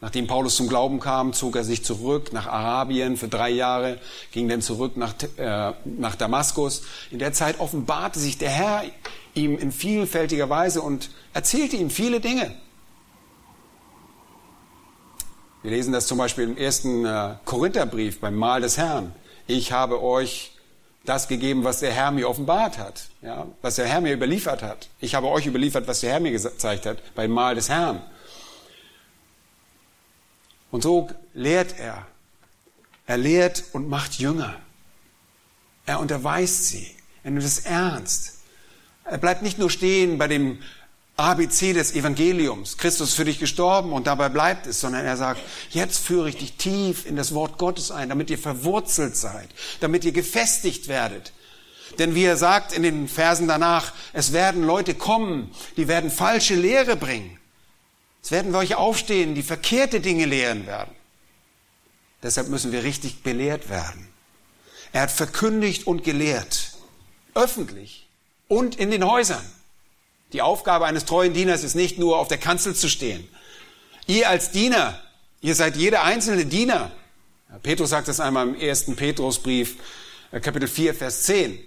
Nachdem 0.00 0.28
Paulus 0.28 0.54
zum 0.54 0.68
Glauben 0.68 1.00
kam, 1.00 1.32
zog 1.32 1.56
er 1.56 1.64
sich 1.64 1.84
zurück 1.84 2.32
nach 2.32 2.46
Arabien 2.46 3.16
für 3.16 3.26
drei 3.26 3.50
Jahre, 3.50 3.98
ging 4.30 4.48
dann 4.48 4.62
zurück 4.62 4.96
nach, 4.96 5.14
äh, 5.36 5.72
nach 5.84 6.14
Damaskus. 6.14 6.82
In 7.10 7.18
der 7.18 7.32
Zeit 7.32 7.58
offenbarte 7.58 8.20
sich 8.20 8.38
der 8.38 8.50
Herr 8.50 8.84
ihm 9.34 9.58
in 9.58 9.72
vielfältiger 9.72 10.48
Weise 10.48 10.80
und 10.80 11.10
erzählte 11.34 11.74
ihm 11.74 11.90
viele 11.90 12.20
Dinge. 12.20 12.54
Wir 15.62 15.72
lesen 15.72 15.92
das 15.92 16.06
zum 16.06 16.18
Beispiel 16.18 16.44
im 16.44 16.56
ersten 16.56 17.04
äh, 17.04 17.34
Korintherbrief 17.44 18.20
beim 18.20 18.36
Mahl 18.36 18.60
des 18.60 18.78
Herrn. 18.78 19.12
Ich 19.48 19.72
habe 19.72 20.00
euch 20.00 20.52
das 21.04 21.28
gegeben, 21.28 21.64
was 21.64 21.80
der 21.80 21.92
Herr 21.92 22.10
mir 22.10 22.28
offenbart 22.28 22.78
hat, 22.78 23.08
ja, 23.22 23.46
was 23.62 23.76
der 23.76 23.86
Herr 23.86 24.00
mir 24.00 24.12
überliefert 24.12 24.62
hat. 24.62 24.88
Ich 25.00 25.14
habe 25.14 25.28
euch 25.28 25.46
überliefert, 25.46 25.86
was 25.86 26.00
der 26.00 26.12
Herr 26.12 26.20
mir 26.20 26.32
gezeigt 26.32 26.86
hat 26.86 26.98
beim 27.14 27.30
Mahl 27.30 27.54
des 27.54 27.68
Herrn. 27.68 28.02
Und 30.70 30.82
so 30.82 31.08
lehrt 31.34 31.78
er. 31.78 32.06
Er 33.06 33.16
lehrt 33.16 33.64
und 33.72 33.88
macht 33.88 34.18
Jünger. 34.18 34.54
Er 35.86 35.98
unterweist 35.98 36.68
sie. 36.68 36.94
Er 37.24 37.32
nimmt 37.32 37.44
es 37.44 37.60
ernst. 37.60 38.38
Er 39.04 39.18
bleibt 39.18 39.42
nicht 39.42 39.58
nur 39.58 39.70
stehen 39.70 40.18
bei 40.18 40.28
dem 40.28 40.60
ABC 41.20 41.72
des 41.72 41.94
Evangeliums. 41.94 42.76
Christus 42.76 43.14
für 43.14 43.24
dich 43.24 43.38
gestorben 43.38 43.92
und 43.92 44.06
dabei 44.06 44.28
bleibt 44.28 44.66
es, 44.66 44.80
sondern 44.80 45.04
er 45.04 45.16
sagt, 45.16 45.40
jetzt 45.70 45.98
führe 45.98 46.28
ich 46.28 46.36
dich 46.36 46.54
tief 46.54 47.06
in 47.06 47.16
das 47.16 47.34
Wort 47.34 47.58
Gottes 47.58 47.90
ein, 47.90 48.08
damit 48.08 48.30
ihr 48.30 48.38
verwurzelt 48.38 49.16
seid, 49.16 49.48
damit 49.80 50.04
ihr 50.04 50.12
gefestigt 50.12 50.88
werdet. 50.88 51.32
Denn 51.98 52.14
wie 52.14 52.24
er 52.24 52.36
sagt 52.36 52.72
in 52.72 52.82
den 52.82 53.08
Versen 53.08 53.48
danach, 53.48 53.92
es 54.12 54.32
werden 54.32 54.64
Leute 54.64 54.94
kommen, 54.94 55.50
die 55.76 55.88
werden 55.88 56.10
falsche 56.10 56.54
Lehre 56.54 56.96
bringen. 56.96 57.38
Es 58.22 58.30
werden 58.30 58.52
welche 58.52 58.78
aufstehen, 58.78 59.34
die 59.34 59.42
verkehrte 59.42 60.00
Dinge 60.00 60.24
lehren 60.24 60.66
werden. 60.66 60.94
Deshalb 62.22 62.48
müssen 62.48 62.72
wir 62.72 62.84
richtig 62.84 63.22
belehrt 63.22 63.70
werden. 63.70 64.08
Er 64.92 65.02
hat 65.02 65.10
verkündigt 65.10 65.86
und 65.86 66.04
gelehrt, 66.04 66.72
öffentlich 67.34 68.08
und 68.48 68.76
in 68.76 68.90
den 68.90 69.04
Häusern. 69.04 69.44
Die 70.32 70.42
Aufgabe 70.42 70.86
eines 70.86 71.04
treuen 71.04 71.32
Dieners 71.32 71.64
ist 71.64 71.74
nicht 71.74 71.98
nur 71.98 72.18
auf 72.18 72.28
der 72.28 72.38
Kanzel 72.38 72.74
zu 72.74 72.88
stehen. 72.88 73.26
Ihr 74.06 74.28
als 74.28 74.50
Diener, 74.50 75.00
ihr 75.40 75.54
seid 75.54 75.76
jeder 75.76 76.04
einzelne 76.04 76.46
Diener. 76.46 76.92
Petrus 77.62 77.90
sagt 77.90 78.08
das 78.08 78.20
einmal 78.20 78.48
im 78.48 78.54
ersten 78.54 78.96
Petrusbrief, 78.96 79.76
äh, 80.30 80.40
Kapitel 80.40 80.68
4, 80.68 80.94
Vers 80.94 81.24
10. 81.24 81.58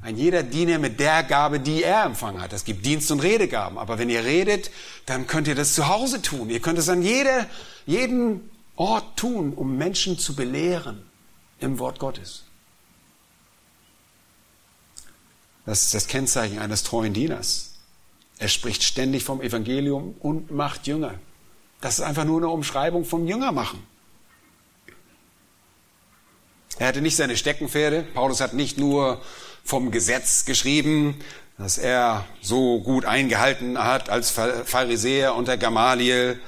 Ein 0.00 0.16
jeder 0.16 0.42
Diener 0.42 0.78
mit 0.78 1.00
der 1.00 1.22
Gabe, 1.22 1.60
die 1.60 1.82
er 1.82 2.04
empfangen 2.04 2.42
hat. 2.42 2.52
Es 2.52 2.64
gibt 2.64 2.84
Dienst- 2.84 3.10
und 3.10 3.20
Redegaben. 3.20 3.78
Aber 3.78 3.98
wenn 3.98 4.10
ihr 4.10 4.24
redet, 4.24 4.70
dann 5.06 5.26
könnt 5.26 5.48
ihr 5.48 5.54
das 5.54 5.74
zu 5.74 5.88
Hause 5.88 6.20
tun. 6.20 6.50
Ihr 6.50 6.60
könnt 6.60 6.78
es 6.78 6.88
an 6.88 7.02
jeder, 7.02 7.46
jeden 7.86 8.50
Ort 8.76 9.16
tun, 9.16 9.54
um 9.54 9.76
Menschen 9.76 10.18
zu 10.18 10.36
belehren 10.36 11.02
im 11.60 11.78
Wort 11.78 11.98
Gottes. 11.98 12.44
Das 15.64 15.82
ist 15.82 15.94
das 15.94 16.06
Kennzeichen 16.06 16.58
eines 16.58 16.82
treuen 16.82 17.14
Dieners. 17.14 17.73
Er 18.38 18.48
spricht 18.48 18.82
ständig 18.82 19.24
vom 19.24 19.40
Evangelium 19.40 20.14
und 20.20 20.50
macht 20.50 20.86
Jünger. 20.86 21.14
Das 21.80 21.98
ist 21.98 22.04
einfach 22.04 22.24
nur 22.24 22.38
eine 22.38 22.48
Umschreibung 22.48 23.04
vom 23.04 23.26
Jünger 23.26 23.52
machen. 23.52 23.82
Er 26.78 26.88
hatte 26.88 27.00
nicht 27.00 27.16
seine 27.16 27.36
Steckenpferde. 27.36 28.02
Paulus 28.14 28.40
hat 28.40 28.54
nicht 28.54 28.78
nur 28.78 29.22
vom 29.62 29.90
Gesetz 29.90 30.44
geschrieben, 30.44 31.20
das 31.56 31.78
er 31.78 32.24
so 32.40 32.80
gut 32.80 33.04
eingehalten 33.04 33.78
hat 33.78 34.10
als 34.10 34.30
Pharisäer 34.30 35.34
unter 35.36 35.56
Gamaliel, 35.56 36.40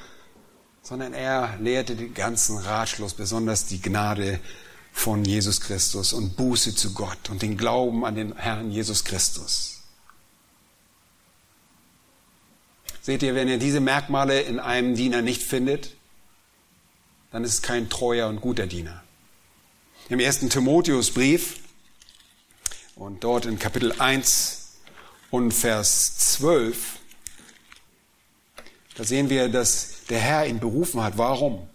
sondern 0.82 1.14
er 1.14 1.56
lehrte 1.60 1.94
den 1.94 2.12
ganzen 2.12 2.58
Ratschluss, 2.58 3.14
besonders 3.14 3.66
die 3.66 3.80
Gnade 3.80 4.40
von 4.92 5.24
Jesus 5.24 5.60
Christus 5.60 6.12
und 6.12 6.36
Buße 6.36 6.74
zu 6.74 6.92
Gott 6.92 7.30
und 7.30 7.42
den 7.42 7.56
Glauben 7.56 8.04
an 8.04 8.14
den 8.14 8.36
Herrn 8.36 8.70
Jesus 8.70 9.04
Christus. 9.04 9.75
Seht 13.06 13.22
ihr, 13.22 13.36
wenn 13.36 13.46
ihr 13.46 13.58
diese 13.58 13.78
Merkmale 13.78 14.40
in 14.40 14.58
einem 14.58 14.96
Diener 14.96 15.22
nicht 15.22 15.40
findet, 15.40 15.92
dann 17.30 17.44
ist 17.44 17.52
es 17.52 17.62
kein 17.62 17.88
treuer 17.88 18.28
und 18.28 18.40
guter 18.40 18.66
Diener. 18.66 19.00
Im 20.08 20.18
ersten 20.18 20.50
Timotheusbrief 20.50 21.60
und 22.96 23.22
dort 23.22 23.46
in 23.46 23.60
Kapitel 23.60 23.92
1 23.92 24.78
und 25.30 25.52
Vers 25.52 26.18
12, 26.18 26.98
da 28.96 29.04
sehen 29.04 29.30
wir, 29.30 29.50
dass 29.50 30.06
der 30.10 30.18
Herr 30.18 30.48
ihn 30.48 30.58
berufen 30.58 31.00
hat. 31.00 31.16
Warum? 31.16 31.68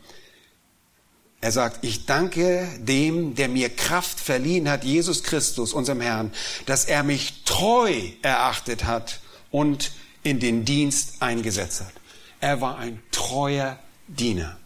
Er 1.39 1.53
sagt, 1.53 1.85
ich 1.85 2.05
danke 2.05 2.67
dem, 2.77 3.35
der 3.35 3.47
mir 3.47 3.69
Kraft 3.69 4.19
verliehen 4.19 4.69
hat, 4.69 4.83
Jesus 4.83 5.23
Christus, 5.23 5.71
unserem 5.71 6.01
Herrn, 6.01 6.33
dass 6.65 6.83
er 6.83 7.03
mich 7.03 7.45
treu 7.45 7.93
erachtet 8.21 8.83
hat 8.83 9.21
und 9.49 9.91
in 10.23 10.39
den 10.39 10.65
Dienst 10.65 11.21
eingesetzt 11.21 11.81
hat. 11.81 11.93
Er 12.39 12.61
war 12.61 12.77
ein 12.77 13.01
treuer 13.11 13.79
Diener. 14.07 14.57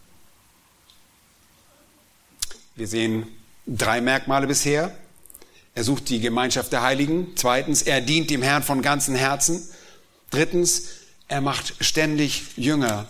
Wir 2.76 2.88
sehen 2.88 3.28
drei 3.66 4.02
Merkmale 4.02 4.48
bisher. 4.48 4.96
Er 5.74 5.84
sucht 5.84 6.10
die 6.10 6.20
Gemeinschaft 6.20 6.72
der 6.72 6.82
Heiligen. 6.82 7.34
Zweitens, 7.36 7.82
er 7.82 8.02
dient 8.02 8.30
dem 8.30 8.42
Herrn 8.42 8.64
von 8.64 8.82
ganzem 8.82 9.16
Herzen. 9.16 9.68
Drittens, 10.30 10.84
er 11.28 11.42
macht 11.42 11.76
ständig 11.84 12.58
Jünger. 12.58 13.08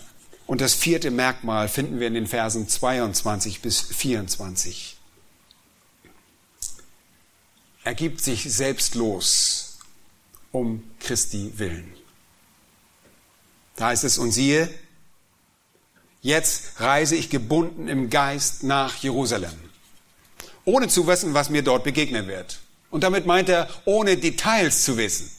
Und 0.47 0.61
das 0.61 0.73
vierte 0.73 1.11
Merkmal 1.11 1.67
finden 1.67 1.99
wir 1.99 2.07
in 2.07 2.13
den 2.13 2.27
Versen 2.27 2.67
22 2.67 3.61
bis 3.61 3.81
24. 3.81 4.97
Er 7.83 7.95
gibt 7.95 8.21
sich 8.21 8.51
selbstlos 8.51 9.77
um 10.51 10.83
Christi 10.99 11.53
willen. 11.57 11.94
Da 13.75 13.87
heißt 13.87 14.03
es, 14.03 14.17
und 14.17 14.31
siehe, 14.31 14.69
jetzt 16.21 16.79
reise 16.79 17.15
ich 17.15 17.29
gebunden 17.29 17.87
im 17.87 18.09
Geist 18.09 18.63
nach 18.63 18.95
Jerusalem 18.97 19.65
ohne 20.65 20.87
zu 20.87 21.07
wissen, 21.07 21.33
was 21.33 21.49
mir 21.49 21.61
dort 21.61 21.83
begegnen 21.83 22.27
wird. 22.27 22.59
Und 22.89 23.03
damit 23.03 23.25
meint 23.25 23.49
er, 23.49 23.69
ohne 23.85 24.17
Details 24.17 24.83
zu 24.83 24.97
wissen. 24.97 25.31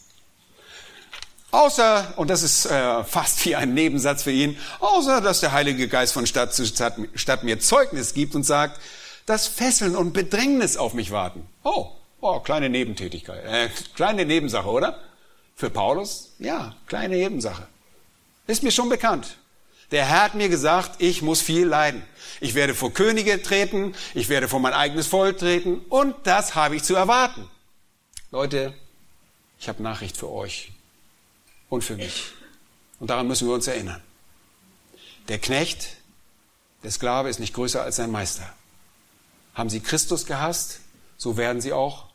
Außer, 1.50 2.14
und 2.16 2.28
das 2.28 2.42
ist 2.42 2.66
äh, 2.66 3.04
fast 3.04 3.44
wie 3.44 3.56
ein 3.56 3.74
Nebensatz 3.74 4.22
für 4.24 4.32
ihn, 4.32 4.58
außer 4.80 5.20
dass 5.20 5.40
der 5.40 5.52
Heilige 5.52 5.88
Geist 5.88 6.12
von 6.12 6.26
Stadt 6.26 6.54
zu 6.54 6.66
Stadt, 6.66 6.96
Stadt 7.14 7.44
mir 7.44 7.60
Zeugnis 7.60 8.14
gibt 8.14 8.34
und 8.34 8.44
sagt, 8.44 8.80
dass 9.26 9.46
Fesseln 9.46 9.96
und 9.96 10.12
Bedrängnis 10.12 10.76
auf 10.76 10.92
mich 10.92 11.12
warten. 11.12 11.46
Oh, 11.62 11.90
oh 12.20 12.40
kleine 12.40 12.68
Nebentätigkeit, 12.68 13.44
äh, 13.44 13.68
kleine 13.94 14.26
Nebensache, 14.26 14.68
oder? 14.68 15.00
Für 15.54 15.70
Paulus? 15.70 16.34
Ja, 16.38 16.74
kleine 16.86 17.16
Nebensache. 17.16 17.66
Ist 18.46 18.62
mir 18.62 18.70
schon 18.70 18.88
bekannt. 18.88 19.38
Der 19.90 20.04
Herr 20.04 20.22
hat 20.24 20.34
mir 20.34 20.48
gesagt, 20.48 21.00
ich 21.00 21.22
muss 21.22 21.40
viel 21.40 21.66
leiden. 21.66 22.02
Ich 22.40 22.54
werde 22.54 22.74
vor 22.74 22.92
Könige 22.92 23.42
treten, 23.42 23.94
ich 24.14 24.28
werde 24.28 24.48
vor 24.48 24.60
mein 24.60 24.72
eigenes 24.72 25.06
Volk 25.06 25.38
treten 25.38 25.78
und 25.88 26.14
das 26.24 26.54
habe 26.54 26.76
ich 26.76 26.82
zu 26.82 26.94
erwarten. 26.94 27.48
Leute, 28.30 28.74
ich 29.58 29.68
habe 29.68 29.82
Nachricht 29.82 30.16
für 30.16 30.30
euch 30.30 30.72
und 31.68 31.82
für 31.82 31.96
mich. 31.96 32.32
Und 32.98 33.10
daran 33.10 33.28
müssen 33.28 33.46
wir 33.46 33.54
uns 33.54 33.66
erinnern. 33.66 34.02
Der 35.28 35.38
Knecht, 35.38 35.96
der 36.82 36.90
Sklave 36.90 37.28
ist 37.28 37.40
nicht 37.40 37.54
größer 37.54 37.82
als 37.82 37.96
sein 37.96 38.10
Meister. 38.10 38.52
Haben 39.54 39.70
sie 39.70 39.80
Christus 39.80 40.26
gehasst, 40.26 40.80
so 41.16 41.36
werden 41.36 41.60
sie 41.60 41.72
auch 41.72 42.06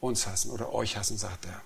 uns 0.00 0.26
hassen 0.26 0.50
oder 0.50 0.72
euch 0.72 0.96
hassen, 0.96 1.16
sagt 1.16 1.46
er. 1.46 1.60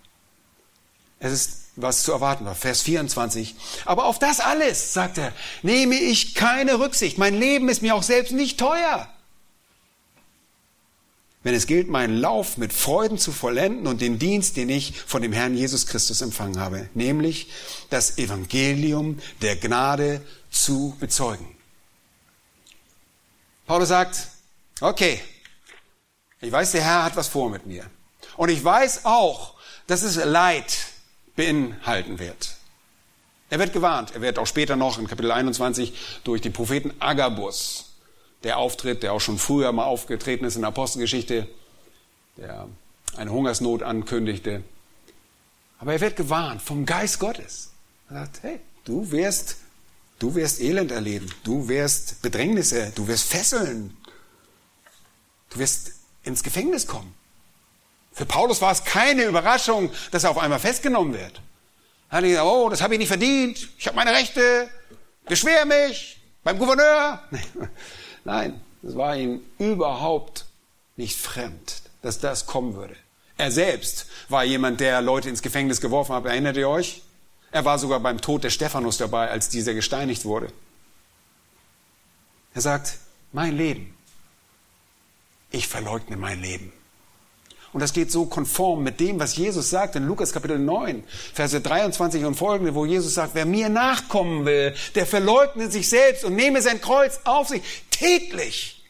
Es 1.18 1.32
ist 1.32 1.67
was 1.80 2.02
zu 2.02 2.12
erwarten 2.12 2.44
war. 2.44 2.54
Vers 2.54 2.82
24. 2.82 3.54
Aber 3.84 4.06
auf 4.06 4.18
das 4.18 4.40
alles, 4.40 4.92
sagt 4.92 5.18
er, 5.18 5.32
nehme 5.62 5.94
ich 5.94 6.34
keine 6.34 6.78
Rücksicht. 6.78 7.18
Mein 7.18 7.34
Leben 7.34 7.68
ist 7.68 7.82
mir 7.82 7.94
auch 7.94 8.02
selbst 8.02 8.32
nicht 8.32 8.58
teuer. 8.58 9.08
Wenn 11.44 11.54
es 11.54 11.66
gilt, 11.66 11.88
meinen 11.88 12.18
Lauf 12.18 12.56
mit 12.56 12.72
Freuden 12.72 13.16
zu 13.16 13.32
vollenden 13.32 13.86
und 13.86 14.00
den 14.00 14.18
Dienst, 14.18 14.56
den 14.56 14.68
ich 14.68 15.00
von 15.06 15.22
dem 15.22 15.32
Herrn 15.32 15.54
Jesus 15.54 15.86
Christus 15.86 16.20
empfangen 16.20 16.58
habe, 16.58 16.88
nämlich 16.94 17.48
das 17.90 18.18
Evangelium 18.18 19.20
der 19.40 19.56
Gnade 19.56 20.20
zu 20.50 20.96
bezeugen. 20.98 21.46
Paulus 23.66 23.88
sagt, 23.88 24.28
okay, 24.80 25.20
ich 26.40 26.50
weiß, 26.50 26.72
der 26.72 26.82
Herr 26.82 27.04
hat 27.04 27.16
was 27.16 27.28
vor 27.28 27.50
mit 27.50 27.66
mir. 27.66 27.84
Und 28.36 28.48
ich 28.48 28.62
weiß 28.62 29.04
auch, 29.04 29.54
dass 29.86 30.02
es 30.02 30.16
Leid 30.16 30.87
beinhalten 31.38 32.18
wird. 32.18 32.56
Er 33.48 33.58
wird 33.58 33.72
gewarnt. 33.72 34.14
Er 34.14 34.20
wird 34.20 34.38
auch 34.38 34.46
später 34.46 34.76
noch 34.76 34.98
in 34.98 35.06
Kapitel 35.06 35.32
21 35.32 35.94
durch 36.24 36.42
den 36.42 36.52
Propheten 36.52 36.92
Agabus, 36.98 37.94
der 38.42 38.58
auftritt, 38.58 39.02
der 39.02 39.14
auch 39.14 39.20
schon 39.20 39.38
früher 39.38 39.72
mal 39.72 39.84
aufgetreten 39.84 40.44
ist 40.44 40.56
in 40.56 40.62
der 40.62 40.68
Apostelgeschichte, 40.68 41.48
der 42.36 42.68
eine 43.16 43.30
Hungersnot 43.30 43.82
ankündigte. 43.82 44.62
Aber 45.78 45.92
er 45.92 46.00
wird 46.00 46.16
gewarnt 46.16 46.60
vom 46.60 46.84
Geist 46.84 47.20
Gottes. 47.20 47.70
Er 48.10 48.16
sagt, 48.16 48.42
hey, 48.42 48.60
du 48.84 49.10
wirst 49.10 49.56
Du 50.18 50.34
wirst 50.34 50.60
Elend 50.60 50.90
erleben, 50.90 51.30
du 51.44 51.68
wirst 51.68 52.22
Bedrängnisse, 52.22 52.90
du 52.96 53.06
wirst 53.06 53.28
Fesseln, 53.28 53.96
du 55.50 55.60
wirst 55.60 55.92
ins 56.24 56.42
Gefängnis 56.42 56.88
kommen. 56.88 57.14
Für 58.18 58.26
Paulus 58.26 58.60
war 58.60 58.72
es 58.72 58.82
keine 58.82 59.22
Überraschung, 59.26 59.92
dass 60.10 60.24
er 60.24 60.30
auf 60.30 60.38
einmal 60.38 60.58
festgenommen 60.58 61.14
wird. 61.14 61.40
Er 62.10 62.16
hat 62.16 62.24
gesagt, 62.24 62.44
oh, 62.44 62.68
das 62.68 62.82
habe 62.82 62.94
ich 62.94 62.98
nicht 62.98 63.06
verdient, 63.06 63.68
ich 63.78 63.86
habe 63.86 63.94
meine 63.94 64.10
Rechte, 64.10 64.68
beschwer 65.26 65.64
mich 65.64 66.20
beim 66.42 66.58
Gouverneur. 66.58 67.22
Nein, 68.24 68.60
es 68.82 68.96
war 68.96 69.16
ihm 69.16 69.42
überhaupt 69.60 70.46
nicht 70.96 71.16
fremd, 71.16 71.82
dass 72.02 72.18
das 72.18 72.46
kommen 72.46 72.74
würde. 72.74 72.96
Er 73.36 73.52
selbst 73.52 74.06
war 74.28 74.42
jemand, 74.42 74.80
der 74.80 75.00
Leute 75.00 75.28
ins 75.28 75.40
Gefängnis 75.40 75.80
geworfen 75.80 76.12
hat. 76.12 76.24
Erinnert 76.24 76.56
ihr 76.56 76.68
euch? 76.68 77.02
Er 77.52 77.64
war 77.64 77.78
sogar 77.78 78.00
beim 78.00 78.20
Tod 78.20 78.42
des 78.42 78.52
Stephanus 78.52 78.98
dabei, 78.98 79.30
als 79.30 79.48
dieser 79.48 79.74
gesteinigt 79.74 80.24
wurde. 80.24 80.52
Er 82.52 82.62
sagt, 82.62 82.98
mein 83.30 83.56
Leben, 83.56 83.94
ich 85.52 85.68
verleugne 85.68 86.16
mein 86.16 86.42
Leben. 86.42 86.72
Und 87.78 87.82
das 87.82 87.92
geht 87.92 88.10
so 88.10 88.26
konform 88.26 88.82
mit 88.82 88.98
dem, 88.98 89.20
was 89.20 89.36
Jesus 89.36 89.70
sagt 89.70 89.94
in 89.94 90.04
Lukas 90.04 90.32
Kapitel 90.32 90.58
9, 90.58 91.04
Verse 91.32 91.60
23 91.60 92.24
und 92.24 92.34
folgende, 92.34 92.74
wo 92.74 92.84
Jesus 92.84 93.14
sagt, 93.14 93.36
wer 93.36 93.46
mir 93.46 93.68
nachkommen 93.68 94.46
will, 94.46 94.74
der 94.96 95.06
verleugne 95.06 95.70
sich 95.70 95.88
selbst 95.88 96.24
und 96.24 96.34
nehme 96.34 96.60
sein 96.60 96.80
Kreuz 96.80 97.20
auf 97.22 97.46
sich 97.46 97.62
täglich. 97.92 98.84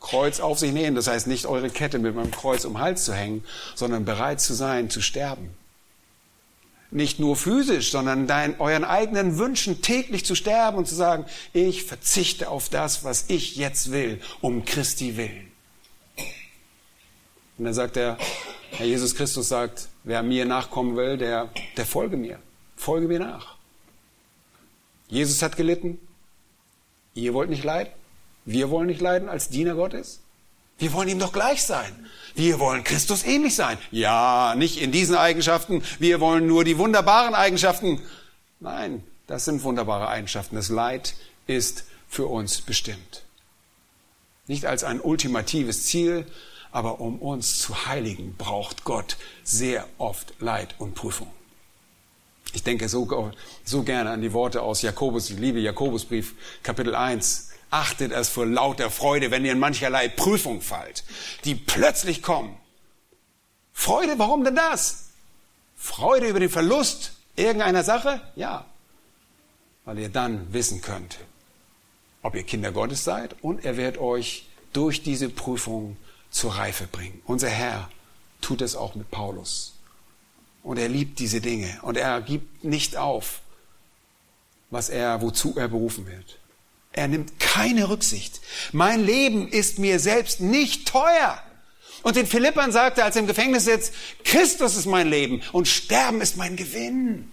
Kreuz 0.00 0.40
auf 0.40 0.58
sich 0.58 0.72
nehmen, 0.72 0.96
das 0.96 1.06
heißt 1.06 1.28
nicht 1.28 1.46
eure 1.46 1.70
Kette 1.70 2.00
mit 2.00 2.16
meinem 2.16 2.32
Kreuz 2.32 2.64
um 2.64 2.72
den 2.72 2.80
Hals 2.80 3.04
zu 3.04 3.14
hängen, 3.14 3.44
sondern 3.76 4.04
bereit 4.04 4.40
zu 4.40 4.52
sein, 4.52 4.90
zu 4.90 5.00
sterben. 5.00 5.50
Nicht 6.90 7.20
nur 7.20 7.36
physisch, 7.36 7.92
sondern 7.92 8.26
dein, 8.26 8.58
euren 8.58 8.82
eigenen 8.82 9.38
Wünschen 9.38 9.80
täglich 9.80 10.24
zu 10.24 10.34
sterben 10.34 10.76
und 10.76 10.88
zu 10.88 10.96
sagen, 10.96 11.24
ich 11.52 11.84
verzichte 11.84 12.48
auf 12.48 12.68
das, 12.68 13.04
was 13.04 13.26
ich 13.28 13.54
jetzt 13.54 13.92
will, 13.92 14.20
um 14.40 14.64
Christi 14.64 15.16
willen. 15.16 15.47
Und 17.58 17.64
dann 17.64 17.74
sagt 17.74 17.96
er, 17.96 18.16
Herr 18.70 18.86
Jesus 18.86 19.14
Christus 19.14 19.48
sagt, 19.48 19.88
wer 20.04 20.22
mir 20.22 20.44
nachkommen 20.44 20.96
will, 20.96 21.18
der, 21.18 21.50
der 21.76 21.86
folge 21.86 22.16
mir. 22.16 22.38
Folge 22.76 23.08
mir 23.08 23.18
nach. 23.18 23.56
Jesus 25.08 25.42
hat 25.42 25.56
gelitten. 25.56 25.98
Ihr 27.14 27.34
wollt 27.34 27.50
nicht 27.50 27.64
leiden. 27.64 27.92
Wir 28.44 28.70
wollen 28.70 28.86
nicht 28.86 29.00
leiden 29.00 29.28
als 29.28 29.48
Diener 29.48 29.74
Gottes. 29.74 30.20
Wir 30.78 30.92
wollen 30.92 31.08
ihm 31.08 31.18
doch 31.18 31.32
gleich 31.32 31.64
sein. 31.64 32.06
Wir 32.36 32.60
wollen 32.60 32.84
Christus 32.84 33.24
ähnlich 33.24 33.56
sein. 33.56 33.78
Ja, 33.90 34.54
nicht 34.56 34.80
in 34.80 34.92
diesen 34.92 35.16
Eigenschaften. 35.16 35.82
Wir 35.98 36.20
wollen 36.20 36.46
nur 36.46 36.62
die 36.62 36.78
wunderbaren 36.78 37.34
Eigenschaften. 37.34 38.00
Nein, 38.60 39.02
das 39.26 39.44
sind 39.44 39.64
wunderbare 39.64 40.08
Eigenschaften. 40.08 40.54
Das 40.54 40.68
Leid 40.68 41.14
ist 41.48 41.84
für 42.08 42.26
uns 42.26 42.60
bestimmt. 42.60 43.24
Nicht 44.46 44.66
als 44.66 44.84
ein 44.84 45.00
ultimatives 45.00 45.86
Ziel, 45.86 46.26
aber 46.70 47.00
um 47.00 47.18
uns 47.18 47.58
zu 47.58 47.86
heiligen, 47.86 48.34
braucht 48.36 48.84
Gott 48.84 49.16
sehr 49.42 49.86
oft 49.98 50.34
Leid 50.40 50.74
und 50.78 50.94
Prüfung. 50.94 51.30
Ich 52.52 52.62
denke 52.62 52.88
so, 52.88 53.32
so 53.64 53.82
gerne 53.82 54.10
an 54.10 54.22
die 54.22 54.32
Worte 54.32 54.62
aus 54.62 54.82
Jakobus, 54.82 55.30
ich 55.30 55.38
liebe 55.38 55.60
Jakobusbrief, 55.60 56.34
Kapitel 56.62 56.94
1. 56.94 57.50
Achtet 57.70 58.12
es 58.12 58.30
vor 58.30 58.46
lauter 58.46 58.90
Freude, 58.90 59.30
wenn 59.30 59.44
ihr 59.44 59.52
in 59.52 59.58
mancherlei 59.58 60.08
Prüfung 60.08 60.62
fallt, 60.62 61.04
die 61.44 61.54
plötzlich 61.54 62.22
kommen. 62.22 62.56
Freude, 63.74 64.18
warum 64.18 64.42
denn 64.44 64.56
das? 64.56 65.10
Freude 65.76 66.28
über 66.28 66.40
den 66.40 66.48
Verlust 66.48 67.12
irgendeiner 67.36 67.84
Sache? 67.84 68.20
Ja. 68.34 68.64
Weil 69.84 69.98
ihr 69.98 70.08
dann 70.08 70.52
wissen 70.52 70.80
könnt, 70.80 71.18
ob 72.22 72.34
ihr 72.34 72.42
Kinder 72.42 72.72
Gottes 72.72 73.04
seid 73.04 73.36
und 73.42 73.64
er 73.64 73.76
wird 73.76 73.98
euch 73.98 74.46
durch 74.72 75.02
diese 75.02 75.28
Prüfung 75.28 75.96
zur 76.30 76.54
Reife 76.54 76.86
bringen. 76.86 77.22
Unser 77.24 77.48
Herr 77.48 77.88
tut 78.40 78.62
es 78.62 78.76
auch 78.76 78.94
mit 78.94 79.10
Paulus. 79.10 79.74
Und 80.62 80.78
er 80.78 80.88
liebt 80.88 81.18
diese 81.18 81.40
Dinge 81.40 81.78
und 81.82 81.96
er 81.96 82.20
gibt 82.20 82.64
nicht 82.64 82.96
auf, 82.96 83.40
was 84.70 84.88
er, 84.88 85.22
wozu 85.22 85.54
er 85.56 85.68
berufen 85.68 86.06
wird. 86.06 86.38
Er 86.92 87.08
nimmt 87.08 87.38
keine 87.38 87.88
Rücksicht. 87.88 88.40
Mein 88.72 89.04
Leben 89.04 89.48
ist 89.48 89.78
mir 89.78 90.00
selbst 90.00 90.40
nicht 90.40 90.88
teuer. 90.88 91.42
Und 92.02 92.16
den 92.16 92.26
Philippern 92.26 92.72
sagte 92.72 93.04
als 93.04 93.16
er 93.16 93.20
im 93.20 93.26
Gefängnis 93.26 93.64
sitzt, 93.64 93.92
Christus 94.24 94.76
ist 94.76 94.86
mein 94.86 95.08
Leben 95.08 95.42
und 95.52 95.68
Sterben 95.68 96.20
ist 96.20 96.36
mein 96.36 96.56
Gewinn. 96.56 97.30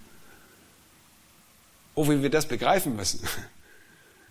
Oh, 1.93 2.09
wie 2.09 2.21
wir 2.21 2.29
das 2.29 2.47
begreifen 2.47 2.95
müssen. 2.95 3.21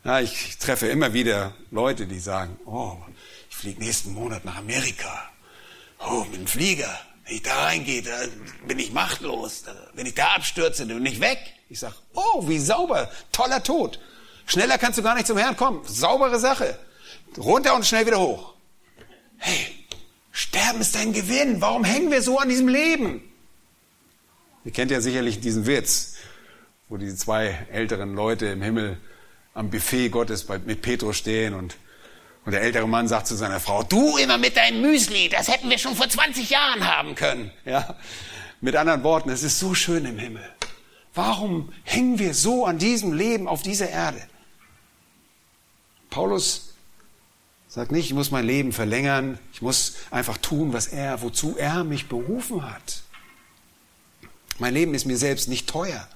Ja, 0.07 0.21
ich 0.21 0.59
treffe 0.59 0.87
immer 0.89 1.15
wieder 1.15 1.55
Leute, 1.71 2.07
die 2.07 2.19
sagen, 2.19 2.59
oh, 2.67 2.99
ich 3.55 3.61
fliege 3.61 3.85
nächsten 3.85 4.13
Monat 4.13 4.45
nach 4.45 4.57
Amerika. 4.57 5.31
Oh, 6.01 6.25
mit 6.25 6.41
dem 6.41 6.47
Flieger. 6.47 6.99
Wenn 7.25 7.37
ich 7.37 7.43
da 7.43 7.65
reingehe, 7.65 8.03
da 8.03 8.11
bin 8.67 8.79
ich 8.79 8.93
machtlos. 8.93 9.65
Wenn 9.95 10.07
ich 10.07 10.15
da 10.15 10.35
abstürze, 10.35 10.87
dann 10.87 11.03
bin 11.03 11.07
ich 11.07 11.21
weg. 11.21 11.39
Ich 11.71 11.79
sag, 11.79 11.95
oh, 12.15 12.47
wie 12.49 12.59
sauber, 12.59 13.11
toller 13.33 13.63
Tod. 13.63 14.01
Schneller 14.47 14.77
kannst 14.77 14.99
du 14.99 15.03
gar 15.03 15.15
nicht 15.15 15.27
zum 15.27 15.39
Herrn 15.39 15.57
kommen. 15.57 15.81
Saubere 15.87 16.39
Sache. 16.39 16.79
Runter 17.39 17.75
und 17.75 17.87
schnell 17.87 18.07
wieder 18.07 18.19
hoch. 18.19 18.55
Hey, 19.39 19.67
Sterben 20.33 20.81
ist 20.81 20.97
dein 20.97 21.13
Gewinn. 21.13 21.61
Warum 21.61 21.85
hängen 21.85 22.11
wir 22.11 22.23
so 22.23 22.39
an 22.39 22.49
diesem 22.49 22.69
Leben? 22.69 23.23
Ihr 24.65 24.73
kennt 24.73 24.91
ja 24.91 25.01
sicherlich 25.01 25.41
diesen 25.41 25.67
Witz, 25.67 26.17
wo 26.89 26.97
die 26.97 27.15
zwei 27.15 27.67
älteren 27.71 28.15
Leute 28.15 28.47
im 28.47 28.63
Himmel 28.63 28.99
am 29.55 29.71
Buffet 29.71 30.09
Gottes 30.09 30.47
mit 30.67 30.83
Petrus 30.83 31.17
stehen 31.17 31.55
und 31.55 31.77
und 32.45 32.53
der 32.53 32.63
ältere 32.63 32.87
Mann 32.87 33.09
sagt 33.09 33.27
zu 33.27 33.37
seiner 33.37 33.61
Frau, 33.61 33.83
du 33.83 34.17
immer 34.19 34.39
mit 34.39 34.57
deinem 34.57 34.83
Müsli, 34.83 35.29
das 35.29 35.49
hätten 35.49 35.71
wir 35.71 35.79
schon 35.79 35.97
vor 35.97 36.09
20 36.09 36.51
Jahren 36.51 36.87
haben 36.87 37.15
können. 37.15 37.51
Ja? 37.65 37.97
Mit 38.61 38.77
anderen 38.77 39.03
Worten, 39.03 39.31
es 39.31 39.43
ist 39.43 39.59
so 39.59 39.75
schön 39.75 40.05
im 40.05 40.19
Himmel. 40.19 40.45
Warum 41.15 41.73
hängen 41.85 42.19
wir 42.19 42.35
so 42.35 42.67
an 42.67 42.79
diesem 42.79 43.13
Leben 43.13 43.49
auf 43.49 43.63
dieser 43.63 43.89
Erde? 43.89 44.21
Paulus 46.11 46.75
sagt 47.69 47.93
nicht, 47.93 48.07
ich 48.07 48.15
muss 48.15 48.31
mein 48.31 48.47
Leben 48.47 48.73
verlängern, 48.73 49.39
ich 49.53 49.63
muss 49.63 49.97
einfach 50.11 50.37
tun, 50.37 50.73
was 50.73 50.87
er, 50.87 51.23
wozu 51.23 51.57
er 51.57 51.83
mich 51.83 52.09
berufen 52.09 52.69
hat. 52.71 53.03
Mein 54.59 54.75
Leben 54.75 54.95
ist 54.95 55.07
mir 55.07 55.17
selbst 55.17 55.49
nicht 55.49 55.69
teuer, 55.69 56.07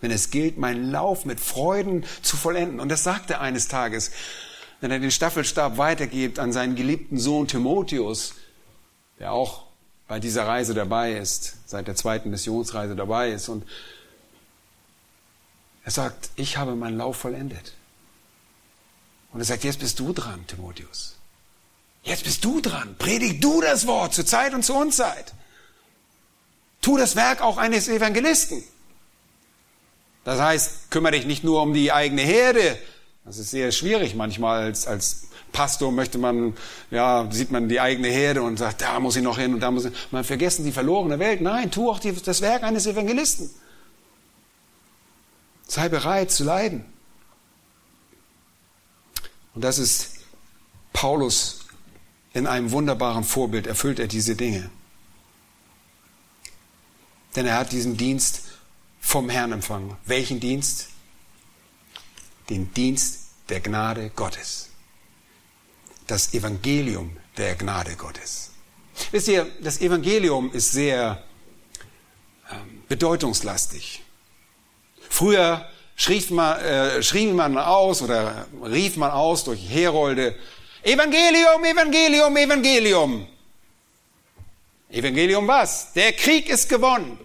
wenn 0.00 0.10
es 0.10 0.30
gilt, 0.30 0.58
meinen 0.58 0.90
Lauf 0.90 1.24
mit 1.24 1.40
Freuden 1.40 2.04
zu 2.22 2.36
vollenden. 2.36 2.78
Und 2.78 2.88
das 2.88 3.02
sagt 3.02 3.30
er 3.30 3.40
eines 3.40 3.68
Tages 3.68 4.12
wenn 4.80 4.90
er 4.90 4.98
den 4.98 5.10
Staffelstab 5.10 5.76
weitergibt 5.76 6.38
an 6.38 6.52
seinen 6.52 6.76
geliebten 6.76 7.18
Sohn 7.18 7.48
Timotheus, 7.48 8.34
der 9.18 9.32
auch 9.32 9.64
bei 10.06 10.20
dieser 10.20 10.46
Reise 10.46 10.74
dabei 10.74 11.12
ist, 11.12 11.56
seit 11.66 11.86
der 11.86 11.96
zweiten 11.96 12.30
Missionsreise 12.30 12.96
dabei 12.96 13.30
ist. 13.30 13.48
Und 13.48 13.64
er 15.84 15.90
sagt, 15.90 16.30
ich 16.36 16.56
habe 16.56 16.76
meinen 16.76 16.96
Lauf 16.96 17.16
vollendet. 17.16 17.74
Und 19.32 19.40
er 19.40 19.44
sagt, 19.44 19.64
jetzt 19.64 19.80
bist 19.80 19.98
du 19.98 20.12
dran, 20.12 20.46
Timotheus. 20.46 21.16
Jetzt 22.02 22.24
bist 22.24 22.44
du 22.44 22.60
dran. 22.60 22.96
Predig 22.98 23.40
du 23.42 23.60
das 23.60 23.86
Wort 23.86 24.14
zur 24.14 24.24
Zeit 24.24 24.54
und 24.54 24.64
zur 24.64 24.76
Unzeit. 24.76 25.34
Tu 26.80 26.96
das 26.96 27.16
Werk 27.16 27.42
auch 27.42 27.58
eines 27.58 27.88
Evangelisten. 27.88 28.62
Das 30.24 30.40
heißt, 30.40 30.90
kümmere 30.90 31.12
dich 31.12 31.26
nicht 31.26 31.44
nur 31.44 31.62
um 31.62 31.74
die 31.74 31.92
eigene 31.92 32.22
Herde, 32.22 32.78
das 33.28 33.36
ist 33.36 33.50
sehr 33.50 33.72
schwierig 33.72 34.14
manchmal 34.14 34.62
als, 34.62 34.86
als 34.86 35.28
Pastor 35.52 35.92
möchte 35.92 36.16
man, 36.16 36.54
ja, 36.90 37.28
sieht 37.30 37.50
man 37.50 37.68
die 37.68 37.78
eigene 37.78 38.08
Herde 38.08 38.40
und 38.40 38.58
sagt, 38.58 38.80
da 38.80 38.98
muss 39.00 39.16
ich 39.16 39.22
noch 39.22 39.38
hin 39.38 39.52
und 39.52 39.60
da 39.60 39.70
muss 39.70 39.84
ich, 39.84 39.92
man 40.10 40.24
vergessen 40.24 40.64
die 40.64 40.72
verlorene 40.72 41.18
Welt. 41.18 41.42
Nein, 41.42 41.70
tu 41.70 41.90
auch 41.90 41.98
die, 41.98 42.12
das 42.12 42.40
Werk 42.40 42.62
eines 42.62 42.86
Evangelisten. 42.86 43.50
Sei 45.66 45.90
bereit 45.90 46.30
zu 46.30 46.44
leiden. 46.44 46.86
Und 49.54 49.62
das 49.62 49.78
ist 49.78 50.12
Paulus 50.94 51.66
in 52.32 52.46
einem 52.46 52.70
wunderbaren 52.70 53.24
Vorbild 53.24 53.66
erfüllt 53.66 53.98
er 53.98 54.06
diese 54.06 54.36
Dinge. 54.36 54.70
Denn 57.36 57.44
er 57.44 57.58
hat 57.58 57.72
diesen 57.72 57.98
Dienst 57.98 58.44
vom 59.00 59.28
Herrn 59.28 59.52
empfangen. 59.52 59.96
Welchen 60.06 60.40
Dienst? 60.40 60.88
Den 62.48 62.72
Dienst 62.72 63.30
der 63.48 63.60
Gnade 63.60 64.10
Gottes. 64.14 64.70
Das 66.06 66.34
Evangelium 66.34 67.16
der 67.36 67.54
Gnade 67.54 67.96
Gottes. 67.96 68.50
Wisst 69.10 69.28
ihr, 69.28 69.46
das 69.60 69.80
Evangelium 69.80 70.52
ist 70.52 70.72
sehr 70.72 71.22
ähm, 72.50 72.82
bedeutungslastig. 72.88 74.02
Früher 75.08 75.68
schrieb 75.96 76.30
man, 76.30 76.60
äh, 76.60 77.02
schrieb 77.02 77.34
man 77.34 77.58
aus 77.58 78.02
oder 78.02 78.46
rief 78.62 78.96
man 78.96 79.10
aus 79.10 79.44
durch 79.44 79.60
Herolde, 79.68 80.34
Evangelium, 80.82 81.64
Evangelium, 81.64 82.36
Evangelium. 82.36 83.26
Evangelium 84.90 85.46
was? 85.46 85.92
Der 85.92 86.12
Krieg 86.12 86.48
ist 86.48 86.68
gewonnen. 86.68 87.18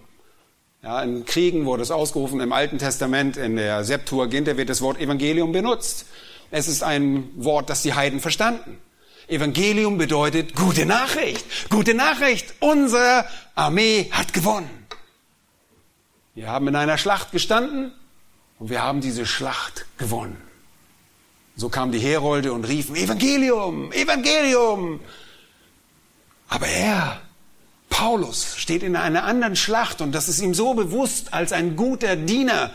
Ja, 0.84 1.00
in 1.00 1.24
Kriegen 1.24 1.64
wurde 1.64 1.82
es 1.82 1.90
ausgerufen, 1.90 2.40
im 2.40 2.52
Alten 2.52 2.76
Testament, 2.76 3.38
in 3.38 3.56
der 3.56 3.84
Septuaginta 3.84 4.58
wird 4.58 4.68
das 4.68 4.82
Wort 4.82 5.00
Evangelium 5.00 5.50
benutzt. 5.50 6.04
Es 6.50 6.68
ist 6.68 6.82
ein 6.82 7.30
Wort, 7.36 7.70
das 7.70 7.80
die 7.80 7.94
Heiden 7.94 8.20
verstanden. 8.20 8.78
Evangelium 9.26 9.96
bedeutet 9.96 10.54
gute 10.54 10.84
Nachricht. 10.84 11.70
Gute 11.70 11.94
Nachricht. 11.94 12.52
Unsere 12.60 13.24
Armee 13.54 14.10
hat 14.10 14.34
gewonnen. 14.34 14.86
Wir 16.34 16.48
haben 16.48 16.68
in 16.68 16.76
einer 16.76 16.98
Schlacht 16.98 17.32
gestanden 17.32 17.90
und 18.58 18.68
wir 18.68 18.82
haben 18.82 19.00
diese 19.00 19.24
Schlacht 19.24 19.86
gewonnen. 19.96 20.36
So 21.56 21.70
kamen 21.70 21.92
die 21.92 21.98
Herolde 21.98 22.52
und 22.52 22.68
riefen, 22.68 22.94
Evangelium, 22.94 23.90
Evangelium. 23.90 25.00
Aber 26.50 26.66
er, 26.66 27.22
Paulus, 27.94 28.56
steht 28.56 28.82
in 28.82 28.96
einer 28.96 29.22
anderen 29.22 29.54
Schlacht 29.54 30.00
und 30.00 30.10
das 30.10 30.28
ist 30.28 30.40
ihm 30.40 30.52
so 30.52 30.74
bewusst 30.74 31.32
als 31.32 31.52
ein 31.52 31.76
guter 31.76 32.16
Diener. 32.16 32.72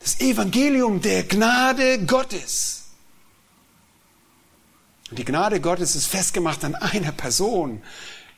Das 0.00 0.20
Evangelium 0.20 1.00
der 1.00 1.22
Gnade 1.22 2.04
Gottes. 2.04 2.88
Und 5.08 5.18
die 5.18 5.24
Gnade 5.24 5.62
Gottes 5.62 5.96
ist 5.96 6.08
festgemacht 6.08 6.62
an 6.62 6.74
einer 6.74 7.12
Person, 7.12 7.80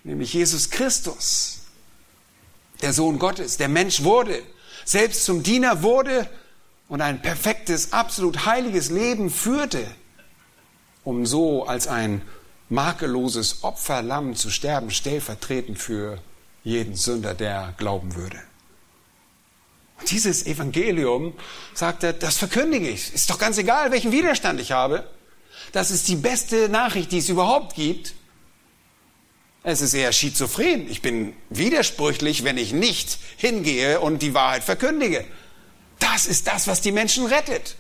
nämlich 0.05 0.33
Jesus 0.33 0.70
Christus, 0.70 1.62
der 2.83 2.92
Sohn 2.92 3.18
Gottes, 3.18 3.57
der 3.57 3.68
Mensch 3.68 4.05
wurde, 4.05 4.44
selbst 4.85 5.24
zum 5.24 5.42
Diener 5.42 5.83
wurde 5.83 6.31
und 6.88 7.00
ein 7.00 7.20
perfektes, 7.20 7.92
absolut 7.92 8.46
heiliges 8.46 8.90
Leben 8.90 9.29
führte, 9.29 9.85
um 11.03 11.26
so 11.26 11.66
als 11.66 11.88
ein 11.88 12.22
makelloses 12.70 13.62
Opferlamm 13.62 14.37
zu 14.37 14.48
sterben, 14.48 14.90
stellvertretend 14.90 15.78
für 15.78 16.18
jeden 16.64 16.94
Sünder, 16.94 17.35
der 17.35 17.74
glauben 17.76 18.14
würde. 18.14 18.38
Und 19.98 20.11
dieses 20.11 20.46
Evangelium, 20.46 21.35
sagt 21.74 22.04
er, 22.04 22.12
das 22.12 22.38
verkündige 22.38 22.88
ich. 22.88 23.12
Ist 23.12 23.28
doch 23.28 23.38
ganz 23.38 23.59
egal, 23.59 23.90
welchen 23.90 24.12
Widerstand 24.12 24.61
ich 24.61 24.72
habe. 24.72 25.06
Das 25.72 25.90
ist 25.90 26.09
die 26.09 26.16
beste 26.16 26.68
Nachricht, 26.68 27.12
die 27.12 27.18
es 27.18 27.28
überhaupt 27.28 27.74
gibt. 27.74 28.14
Es 29.62 29.83
ist 29.83 29.92
eher 29.92 30.12
schizophren. 30.12 30.88
Ich 30.88 31.02
bin 31.02 31.35
widersprüchlich, 31.50 32.44
wenn 32.44 32.56
ich 32.56 32.72
nicht 32.72 33.18
hingehe 33.37 34.00
und 34.00 34.22
die 34.22 34.33
Wahrheit 34.33 34.64
verkündige. 34.64 35.26
Das 35.98 36.24
ist 36.24 36.46
das, 36.46 36.66
was 36.66 36.80
die 36.80 36.92
Menschen 36.92 37.26
rettet. 37.26 37.76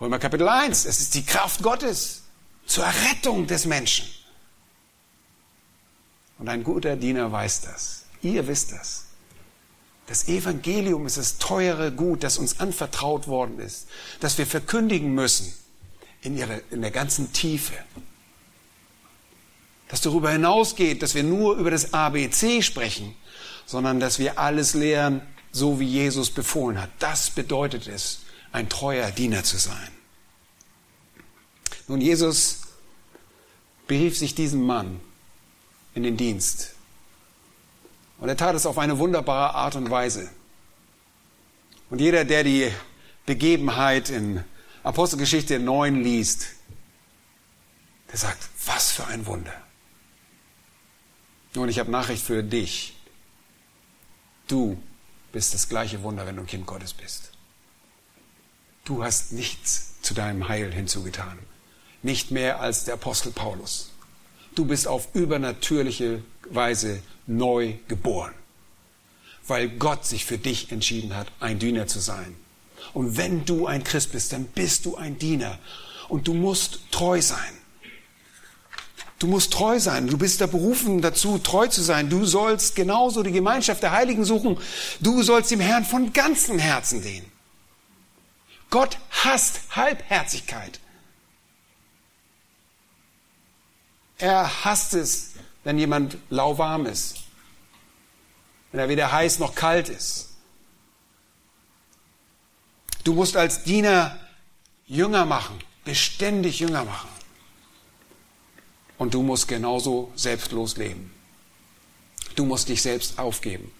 Römer 0.00 0.18
Kapitel 0.18 0.48
1. 0.48 0.84
Es 0.84 1.00
ist 1.00 1.14
die 1.14 1.24
Kraft 1.24 1.62
Gottes 1.62 2.19
zur 2.70 2.86
Rettung 2.86 3.48
des 3.48 3.64
Menschen. 3.64 4.06
Und 6.38 6.48
ein 6.48 6.62
guter 6.62 6.94
Diener 6.94 7.32
weiß 7.32 7.62
das. 7.62 8.04
Ihr 8.22 8.46
wisst 8.46 8.70
das. 8.70 9.06
Das 10.06 10.28
Evangelium 10.28 11.04
ist 11.04 11.16
das 11.16 11.38
teure 11.38 11.90
Gut, 11.90 12.22
das 12.22 12.38
uns 12.38 12.60
anvertraut 12.60 13.26
worden 13.26 13.58
ist, 13.58 13.88
das 14.20 14.38
wir 14.38 14.46
verkündigen 14.46 15.12
müssen 15.14 15.52
in, 16.22 16.36
ihre, 16.36 16.62
in 16.70 16.80
der 16.80 16.92
ganzen 16.92 17.32
Tiefe. 17.32 17.74
Das 19.88 20.00
darüber 20.00 20.30
hinausgeht, 20.30 21.02
dass 21.02 21.16
wir 21.16 21.24
nur 21.24 21.56
über 21.56 21.72
das 21.72 21.92
ABC 21.92 22.62
sprechen, 22.62 23.16
sondern 23.66 23.98
dass 23.98 24.20
wir 24.20 24.38
alles 24.38 24.74
lehren, 24.74 25.22
so 25.50 25.80
wie 25.80 25.86
Jesus 25.86 26.30
befohlen 26.30 26.80
hat. 26.80 26.90
Das 27.00 27.30
bedeutet 27.30 27.88
es, 27.88 28.20
ein 28.52 28.68
treuer 28.68 29.10
Diener 29.10 29.42
zu 29.42 29.58
sein. 29.58 29.88
Nun, 31.88 32.00
Jesus 32.00 32.59
berief 33.90 34.16
sich 34.16 34.36
diesen 34.36 34.64
Mann 34.64 35.00
in 35.96 36.04
den 36.04 36.16
Dienst. 36.16 36.74
Und 38.20 38.28
er 38.28 38.36
tat 38.36 38.54
es 38.54 38.64
auf 38.64 38.78
eine 38.78 39.00
wunderbare 39.00 39.52
Art 39.52 39.74
und 39.74 39.90
Weise. 39.90 40.30
Und 41.90 42.00
jeder, 42.00 42.24
der 42.24 42.44
die 42.44 42.70
Begebenheit 43.26 44.08
in 44.08 44.44
Apostelgeschichte 44.84 45.58
9 45.58 46.04
liest, 46.04 46.50
der 48.12 48.18
sagt, 48.18 48.48
was 48.64 48.92
für 48.92 49.08
ein 49.08 49.26
Wunder. 49.26 49.60
Nun, 51.56 51.68
ich 51.68 51.80
habe 51.80 51.90
Nachricht 51.90 52.22
für 52.22 52.44
dich. 52.44 52.96
Du 54.46 54.80
bist 55.32 55.52
das 55.52 55.68
gleiche 55.68 56.04
Wunder, 56.04 56.26
wenn 56.26 56.36
du 56.36 56.42
ein 56.42 56.46
Kind 56.46 56.64
Gottes 56.64 56.94
bist. 56.94 57.32
Du 58.84 59.02
hast 59.02 59.32
nichts 59.32 60.00
zu 60.00 60.14
deinem 60.14 60.46
Heil 60.46 60.72
hinzugetan. 60.72 61.40
Nicht 62.02 62.30
mehr 62.30 62.60
als 62.60 62.84
der 62.84 62.94
Apostel 62.94 63.32
Paulus. 63.32 63.90
Du 64.54 64.64
bist 64.64 64.88
auf 64.88 65.08
übernatürliche 65.14 66.22
Weise 66.48 67.02
neu 67.26 67.74
geboren, 67.88 68.34
weil 69.46 69.68
Gott 69.68 70.06
sich 70.06 70.24
für 70.24 70.38
dich 70.38 70.72
entschieden 70.72 71.14
hat, 71.16 71.28
ein 71.40 71.58
Diener 71.58 71.86
zu 71.86 72.00
sein. 72.00 72.34
Und 72.92 73.16
wenn 73.16 73.44
du 73.44 73.66
ein 73.66 73.84
Christ 73.84 74.12
bist, 74.12 74.32
dann 74.32 74.46
bist 74.46 74.84
du 74.86 74.96
ein 74.96 75.18
Diener 75.18 75.58
und 76.08 76.26
du 76.26 76.34
musst 76.34 76.80
treu 76.90 77.20
sein. 77.22 77.60
Du 79.20 79.26
musst 79.26 79.52
treu 79.52 79.78
sein. 79.78 80.06
Du 80.06 80.16
bist 80.16 80.40
da 80.40 80.46
berufen 80.46 81.02
dazu, 81.02 81.38
treu 81.38 81.68
zu 81.68 81.82
sein. 81.82 82.08
Du 82.08 82.24
sollst 82.24 82.74
genauso 82.74 83.22
die 83.22 83.32
Gemeinschaft 83.32 83.82
der 83.82 83.92
Heiligen 83.92 84.24
suchen. 84.24 84.58
Du 85.00 85.22
sollst 85.22 85.50
dem 85.50 85.60
Herrn 85.60 85.84
von 85.84 86.12
ganzem 86.14 86.58
Herzen 86.58 87.02
dienen. 87.02 87.30
Gott 88.70 88.96
hasst 89.10 89.60
Halbherzigkeit. 89.72 90.80
Er 94.20 94.64
hasst 94.64 94.94
es, 94.94 95.32
wenn 95.64 95.78
jemand 95.78 96.16
lauwarm 96.28 96.86
ist. 96.86 97.16
Wenn 98.70 98.80
er 98.80 98.88
weder 98.88 99.10
heiß 99.10 99.38
noch 99.38 99.54
kalt 99.54 99.88
ist. 99.88 100.28
Du 103.02 103.14
musst 103.14 103.36
als 103.36 103.64
Diener 103.64 104.18
Jünger 104.86 105.24
machen, 105.24 105.58
beständig 105.84 106.60
Jünger 106.60 106.84
machen. 106.84 107.08
Und 108.98 109.14
du 109.14 109.22
musst 109.22 109.48
genauso 109.48 110.12
selbstlos 110.14 110.76
leben. 110.76 111.10
Du 112.36 112.44
musst 112.44 112.68
dich 112.68 112.82
selbst 112.82 113.18
aufgeben. 113.18 113.72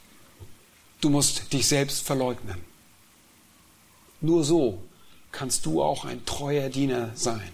Du 1.03 1.11
musst 1.11 1.53
dich 1.53 1.69
selbst 1.69 2.07
verleugnen. 2.07 2.65
Nur 4.23 4.45
so 4.45 4.83
kannst 5.33 5.67
du 5.67 5.83
auch 5.83 6.05
ein 6.05 6.25
treuer 6.25 6.71
Diener 6.71 7.11
sein. 7.15 7.53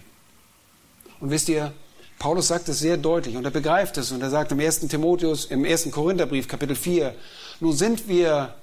Und 1.18 1.30
wisst 1.30 1.48
ihr, 1.48 1.72
Paulus 2.18 2.48
sagt 2.48 2.68
es 2.68 2.78
sehr 2.78 2.96
deutlich 2.96 3.36
und 3.36 3.44
er 3.44 3.50
begreift 3.50 3.98
es 3.98 4.10
und 4.10 4.22
er 4.22 4.30
sagt 4.30 4.52
im 4.52 4.60
1. 4.60 4.80
Timotheus, 4.88 5.46
im 5.46 5.64
1. 5.64 5.90
Korintherbrief, 5.90 6.48
Kapitel 6.48 6.74
4, 6.74 7.14
nun 7.60 7.76
sind 7.76 8.08
wir 8.08 8.54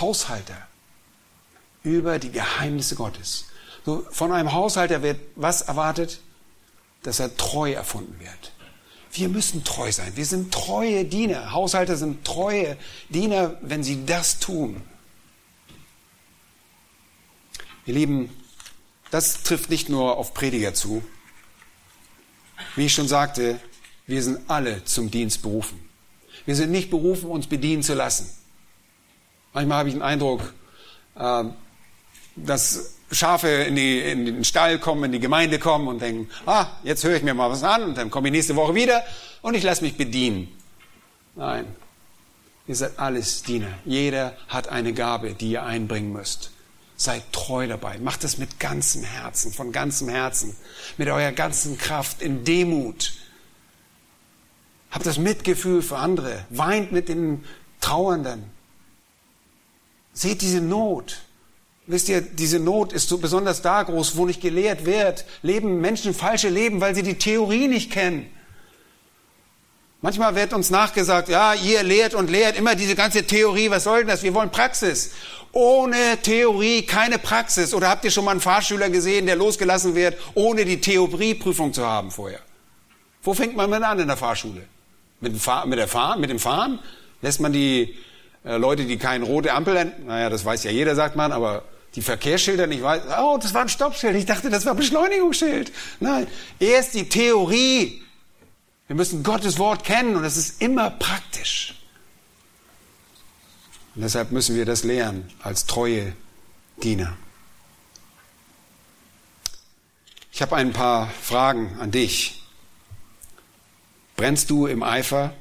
Haushalter 0.00 0.68
über 1.82 2.18
die 2.18 2.30
Geheimnisse 2.30 2.94
Gottes. 2.94 3.46
Von 4.10 4.32
einem 4.32 4.52
Haushalter 4.52 5.02
wird 5.02 5.18
was 5.36 5.62
erwartet? 5.62 6.20
dass 7.02 7.18
er 7.20 7.36
treu 7.36 7.72
erfunden 7.72 8.18
wird. 8.20 8.52
Wir 9.12 9.28
müssen 9.28 9.62
treu 9.64 9.92
sein. 9.92 10.12
Wir 10.16 10.24
sind 10.24 10.54
treue 10.54 11.04
Diener. 11.04 11.52
Haushalter 11.52 11.96
sind 11.96 12.24
treue 12.24 12.76
Diener, 13.10 13.56
wenn 13.60 13.82
sie 13.82 14.06
das 14.06 14.38
tun. 14.38 14.80
Ihr 17.84 17.94
Lieben, 17.94 18.30
das 19.10 19.42
trifft 19.42 19.68
nicht 19.68 19.88
nur 19.88 20.16
auf 20.16 20.32
Prediger 20.32 20.72
zu. 20.72 21.02
Wie 22.76 22.86
ich 22.86 22.94
schon 22.94 23.08
sagte, 23.08 23.58
wir 24.06 24.22
sind 24.22 24.40
alle 24.48 24.84
zum 24.84 25.10
Dienst 25.10 25.42
berufen. 25.42 25.78
Wir 26.44 26.56
sind 26.56 26.70
nicht 26.70 26.90
berufen, 26.90 27.30
uns 27.30 27.46
bedienen 27.46 27.82
zu 27.82 27.94
lassen. 27.94 28.30
Manchmal 29.52 29.78
habe 29.78 29.88
ich 29.88 29.94
den 29.94 30.02
Eindruck, 30.02 30.54
äh, 31.14 31.44
dass 32.36 32.94
Schafe 33.10 33.48
in, 33.48 33.76
die, 33.76 33.98
in 34.00 34.24
den 34.24 34.44
Stall 34.44 34.78
kommen, 34.78 35.04
in 35.04 35.12
die 35.12 35.20
Gemeinde 35.20 35.58
kommen 35.58 35.86
und 35.88 36.00
denken, 36.00 36.30
ah, 36.46 36.66
jetzt 36.82 37.04
höre 37.04 37.16
ich 37.16 37.22
mir 37.22 37.34
mal 37.34 37.50
was 37.50 37.62
an 37.62 37.82
und 37.82 37.98
dann 37.98 38.10
komme 38.10 38.28
ich 38.28 38.32
nächste 38.32 38.56
Woche 38.56 38.74
wieder 38.74 39.04
und 39.42 39.54
ich 39.54 39.62
lasse 39.62 39.84
mich 39.84 39.96
bedienen. 39.96 40.48
Nein, 41.34 41.66
ihr 42.66 42.74
seid 42.76 42.98
alles 42.98 43.42
Diener. 43.42 43.78
Jeder 43.84 44.36
hat 44.48 44.68
eine 44.68 44.94
Gabe, 44.94 45.34
die 45.34 45.52
ihr 45.52 45.62
einbringen 45.62 46.12
müsst. 46.12 46.51
Seid 47.02 47.32
treu 47.32 47.66
dabei. 47.66 47.98
Macht 47.98 48.22
es 48.22 48.38
mit 48.38 48.60
ganzem 48.60 49.02
Herzen, 49.02 49.52
von 49.52 49.72
ganzem 49.72 50.08
Herzen, 50.08 50.54
mit 50.98 51.08
eurer 51.08 51.32
ganzen 51.32 51.76
Kraft, 51.76 52.22
in 52.22 52.44
Demut. 52.44 53.14
Habt 54.92 55.04
das 55.04 55.18
Mitgefühl 55.18 55.82
für 55.82 55.96
andere. 55.96 56.44
Weint 56.50 56.92
mit 56.92 57.08
den 57.08 57.44
Trauernden. 57.80 58.44
Seht 60.12 60.42
diese 60.42 60.60
Not. 60.60 61.22
Wisst 61.88 62.08
ihr, 62.08 62.20
diese 62.20 62.60
Not 62.60 62.92
ist 62.92 63.08
so 63.08 63.18
besonders 63.18 63.62
da 63.62 63.82
groß, 63.82 64.14
wo 64.14 64.24
nicht 64.24 64.40
gelehrt 64.40 64.86
wird. 64.86 65.24
Leben 65.42 65.80
Menschen 65.80 66.14
falsche 66.14 66.50
Leben, 66.50 66.80
weil 66.80 66.94
sie 66.94 67.02
die 67.02 67.18
Theorie 67.18 67.66
nicht 67.66 67.90
kennen. 67.90 68.30
Manchmal 70.04 70.34
wird 70.34 70.52
uns 70.52 70.70
nachgesagt, 70.70 71.28
ja, 71.28 71.54
ihr 71.54 71.84
lehrt 71.84 72.14
und 72.14 72.28
lehrt 72.28 72.58
immer 72.58 72.74
diese 72.74 72.96
ganze 72.96 73.24
Theorie, 73.24 73.70
was 73.70 73.84
soll 73.84 74.00
denn 74.00 74.08
das? 74.08 74.24
Wir 74.24 74.34
wollen 74.34 74.50
Praxis. 74.50 75.12
Ohne 75.52 76.18
Theorie 76.20 76.82
keine 76.82 77.18
Praxis. 77.18 77.72
Oder 77.72 77.88
habt 77.88 78.04
ihr 78.04 78.10
schon 78.10 78.24
mal 78.24 78.32
einen 78.32 78.40
Fahrschüler 78.40 78.90
gesehen, 78.90 79.26
der 79.26 79.36
losgelassen 79.36 79.94
wird, 79.94 80.18
ohne 80.34 80.64
die 80.64 80.80
Theorieprüfung 80.80 81.72
zu 81.72 81.86
haben 81.86 82.10
vorher? 82.10 82.40
Wo 83.22 83.32
fängt 83.32 83.54
man 83.54 83.70
mit 83.70 83.80
an 83.84 84.00
in 84.00 84.08
der 84.08 84.16
Fahrschule? 84.16 84.64
Mit 85.20 85.34
dem, 85.34 85.38
Fahr 85.38 85.66
mit 85.66 85.78
der 85.78 85.86
Fahren, 85.86 86.20
mit 86.20 86.30
dem 86.30 86.40
Fahren? 86.40 86.80
Lässt 87.20 87.38
man 87.38 87.52
die 87.52 87.96
äh, 88.44 88.56
Leute, 88.56 88.86
die 88.86 88.96
keine 88.96 89.24
rote 89.24 89.52
Ampel, 89.52 89.92
naja, 90.04 90.28
das 90.30 90.44
weiß 90.44 90.64
ja 90.64 90.72
jeder, 90.72 90.96
sagt 90.96 91.14
man, 91.14 91.30
aber 91.30 91.62
die 91.94 92.02
Verkehrsschilder 92.02 92.66
nicht 92.66 92.82
weiß, 92.82 93.02
oh, 93.20 93.38
das 93.40 93.54
war 93.54 93.62
ein 93.62 93.68
Stoppschild. 93.68 94.16
Ich 94.16 94.26
dachte, 94.26 94.50
das 94.50 94.66
war 94.66 94.74
Beschleunigungsschild. 94.74 95.70
Nein, 96.00 96.26
erst 96.58 96.94
die 96.94 97.08
Theorie. 97.08 98.02
Wir 98.92 98.96
müssen 98.96 99.22
Gottes 99.22 99.58
Wort 99.58 99.84
kennen 99.84 100.16
und 100.16 100.22
das 100.22 100.36
ist 100.36 100.60
immer 100.60 100.90
praktisch. 100.90 101.80
Und 103.94 104.02
deshalb 104.02 104.32
müssen 104.32 104.54
wir 104.54 104.66
das 104.66 104.84
lernen 104.84 105.32
als 105.42 105.64
treue 105.64 106.12
Diener. 106.82 107.16
Ich 110.30 110.42
habe 110.42 110.56
ein 110.56 110.74
paar 110.74 111.08
Fragen 111.08 111.74
an 111.80 111.90
dich. 111.90 112.42
Brennst 114.14 114.50
du 114.50 114.66
im 114.66 114.82
Eifer 114.82 115.32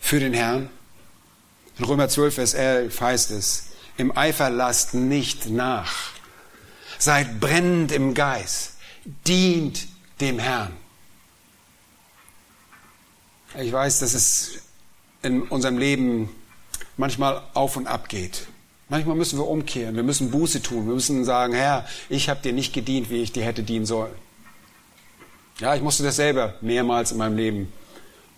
für 0.00 0.18
den 0.18 0.34
Herrn? 0.34 0.68
In 1.78 1.84
Römer 1.84 2.08
12, 2.08 2.34
Vers 2.34 2.54
11 2.54 3.00
heißt 3.00 3.30
es, 3.30 3.66
im 3.96 4.10
Eifer 4.18 4.50
lasst 4.50 4.94
nicht 4.94 5.46
nach. 5.46 5.94
Seid 6.98 7.38
brennend 7.38 7.92
im 7.92 8.12
Geist. 8.12 8.72
Dient 9.24 9.86
dem 10.20 10.40
Herrn. 10.40 10.83
Ich 13.56 13.72
weiß, 13.72 14.00
dass 14.00 14.14
es 14.14 14.62
in 15.22 15.42
unserem 15.42 15.78
Leben 15.78 16.28
manchmal 16.96 17.40
auf 17.54 17.76
und 17.76 17.86
ab 17.86 18.08
geht. 18.08 18.48
Manchmal 18.88 19.14
müssen 19.14 19.38
wir 19.38 19.46
umkehren, 19.46 19.94
wir 19.94 20.02
müssen 20.02 20.32
Buße 20.32 20.60
tun, 20.60 20.86
wir 20.86 20.94
müssen 20.94 21.24
sagen, 21.24 21.54
Herr, 21.54 21.86
ich 22.08 22.28
habe 22.28 22.40
dir 22.42 22.52
nicht 22.52 22.72
gedient, 22.72 23.10
wie 23.10 23.22
ich 23.22 23.32
dir 23.32 23.44
hätte 23.44 23.62
dienen 23.62 23.86
sollen. 23.86 24.12
Ja, 25.60 25.74
ich 25.76 25.82
musste 25.82 26.02
das 26.02 26.16
selber 26.16 26.54
mehrmals 26.62 27.12
in 27.12 27.18
meinem 27.18 27.36
Leben 27.36 27.72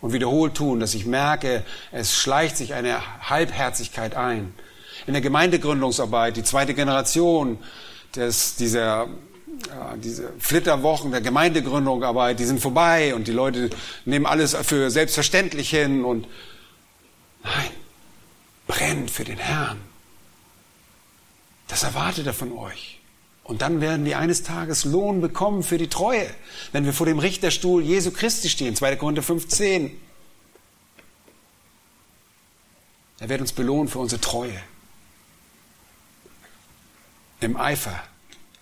und 0.03 0.13
wiederholt 0.13 0.55
tun, 0.55 0.81
dass 0.81 0.95
ich 0.95 1.07
merke, 1.07 1.65
es 1.93 2.15
schleicht 2.15 2.59
sich 2.59 2.75
eine 2.75 3.01
Halbherzigkeit 3.31 4.15
ein. 4.15 4.53
In 5.07 5.15
der 5.15 5.23
Gemeindegründungsarbeit, 5.23 6.37
die 6.37 6.45
zweite 6.45 6.75
Generation 6.75 7.59
des, 8.15 8.57
dieser 8.57 9.09
diese 9.97 10.33
Flitterwochen 10.39 11.11
der 11.11 11.21
Gemeindegründungsarbeit, 11.21 12.39
die 12.39 12.45
sind 12.45 12.61
vorbei 12.61 13.15
und 13.15 13.27
die 13.27 13.33
Leute 13.33 13.71
nehmen 14.05 14.27
alles 14.27 14.55
für 14.55 14.91
selbstverständlich 14.91 15.71
hin 15.71 16.05
und 16.05 16.27
nein, 17.43 17.71
brennt 18.67 19.11
für 19.11 19.25
den 19.25 19.39
Herrn. 19.39 19.81
Das 21.69 21.83
erwartet 21.83 22.27
er 22.27 22.35
von 22.35 22.53
euch. 22.53 23.01
Und 23.43 23.63
dann 23.63 23.81
werden 23.81 24.05
die 24.05 24.17
eines 24.17 24.43
Tages 24.43 24.85
Lohn 24.85 25.21
bekommen 25.21 25.63
für 25.63 25.79
die 25.79 25.89
Treue, 25.89 26.29
wenn 26.73 26.85
wir 26.85 26.93
vor 26.93 27.07
dem 27.07 27.21
Richterstuhl 27.21 27.83
Jesu 27.83 28.11
Christi 28.11 28.49
stehen, 28.49 28.75
2. 28.75 28.97
Korinther 28.97 29.23
15. 29.23 30.01
Er 33.19 33.29
wird 33.29 33.41
uns 33.41 33.53
belohnen 33.53 33.89
für 33.89 34.01
unsere 34.01 34.21
Treue. 34.21 34.61
Im 37.41 37.57
Eifer 37.57 38.03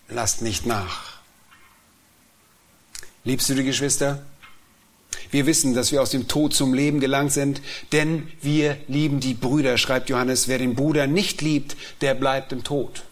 lasst 0.07 0.41
nicht 0.41 0.65
nach. 0.65 1.15
Liebst 3.23 3.49
du 3.49 3.55
die 3.55 3.63
Geschwister? 3.63 4.25
Wir 5.31 5.45
wissen, 5.45 5.73
dass 5.73 5.91
wir 5.91 6.01
aus 6.01 6.11
dem 6.11 6.27
Tod 6.27 6.53
zum 6.53 6.73
Leben 6.73 6.99
gelangt 6.99 7.31
sind, 7.31 7.61
denn 7.91 8.31
wir 8.41 8.77
lieben 8.87 9.19
die 9.19 9.33
Brüder, 9.33 9.77
schreibt 9.77 10.09
Johannes. 10.09 10.47
Wer 10.47 10.59
den 10.59 10.75
Bruder 10.75 11.07
nicht 11.07 11.41
liebt, 11.41 11.75
der 12.01 12.13
bleibt 12.13 12.51
im 12.51 12.63
Tod. 12.63 13.03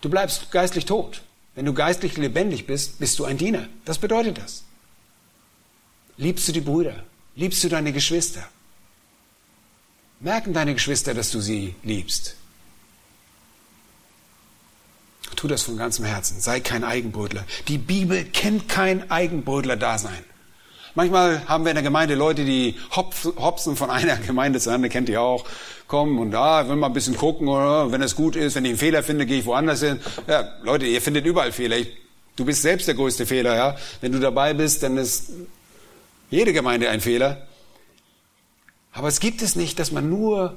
Du 0.00 0.10
bleibst 0.10 0.50
geistlich 0.50 0.84
tot. 0.84 1.22
Wenn 1.54 1.64
du 1.64 1.72
geistlich 1.72 2.16
lebendig 2.16 2.66
bist, 2.66 2.98
bist 2.98 3.18
du 3.18 3.24
ein 3.24 3.38
Diener. 3.38 3.68
Das 3.84 3.98
bedeutet 3.98 4.38
das. 4.38 4.64
Liebst 6.18 6.46
du 6.48 6.52
die 6.52 6.60
Brüder? 6.60 7.04
Liebst 7.34 7.62
du 7.64 7.68
deine 7.68 7.92
Geschwister? 7.92 8.46
Merken 10.20 10.52
deine 10.52 10.74
Geschwister, 10.74 11.14
dass 11.14 11.30
du 11.30 11.40
sie 11.40 11.74
liebst? 11.82 12.36
Tu 15.36 15.48
das 15.48 15.62
von 15.62 15.76
ganzem 15.76 16.04
Herzen. 16.04 16.40
Sei 16.40 16.60
kein 16.60 16.82
Eigenbrötler. 16.82 17.44
Die 17.68 17.78
Bibel 17.78 18.24
kennt 18.24 18.68
kein 18.68 19.10
Eigenbrötler-Dasein. 19.10 20.24
Manchmal 20.96 21.46
haben 21.46 21.64
wir 21.64 21.72
in 21.72 21.74
der 21.74 21.82
Gemeinde 21.82 22.14
Leute, 22.14 22.46
die 22.46 22.74
hopsen 22.96 23.76
von 23.76 23.90
einer 23.90 24.16
Gemeinde 24.26 24.58
zur 24.60 24.72
anderen, 24.72 24.90
kennt 24.90 25.10
ihr 25.10 25.20
auch, 25.20 25.44
kommen 25.86 26.18
und 26.18 26.30
da, 26.30 26.60
ah, 26.60 26.68
will 26.68 26.76
mal 26.76 26.86
ein 26.86 26.94
bisschen 26.94 27.18
gucken, 27.18 27.48
oder 27.48 27.92
wenn 27.92 28.00
es 28.00 28.16
gut 28.16 28.34
ist, 28.34 28.54
wenn 28.54 28.64
ich 28.64 28.70
einen 28.70 28.78
Fehler 28.78 29.02
finde, 29.02 29.26
gehe 29.26 29.40
ich 29.40 29.44
woanders 29.44 29.80
hin. 29.80 30.00
Ja, 30.26 30.54
Leute, 30.62 30.86
ihr 30.86 31.02
findet 31.02 31.26
überall 31.26 31.52
Fehler. 31.52 31.76
Ich, 31.76 31.88
du 32.36 32.46
bist 32.46 32.62
selbst 32.62 32.88
der 32.88 32.94
größte 32.94 33.26
Fehler, 33.26 33.54
ja. 33.54 33.76
Wenn 34.00 34.12
du 34.12 34.20
dabei 34.20 34.54
bist, 34.54 34.82
dann 34.82 34.96
ist 34.96 35.32
jede 36.30 36.54
Gemeinde 36.54 36.88
ein 36.88 37.02
Fehler. 37.02 37.46
Aber 38.92 39.08
es 39.08 39.20
gibt 39.20 39.42
es 39.42 39.54
nicht, 39.54 39.78
dass 39.78 39.92
man 39.92 40.08
nur 40.08 40.56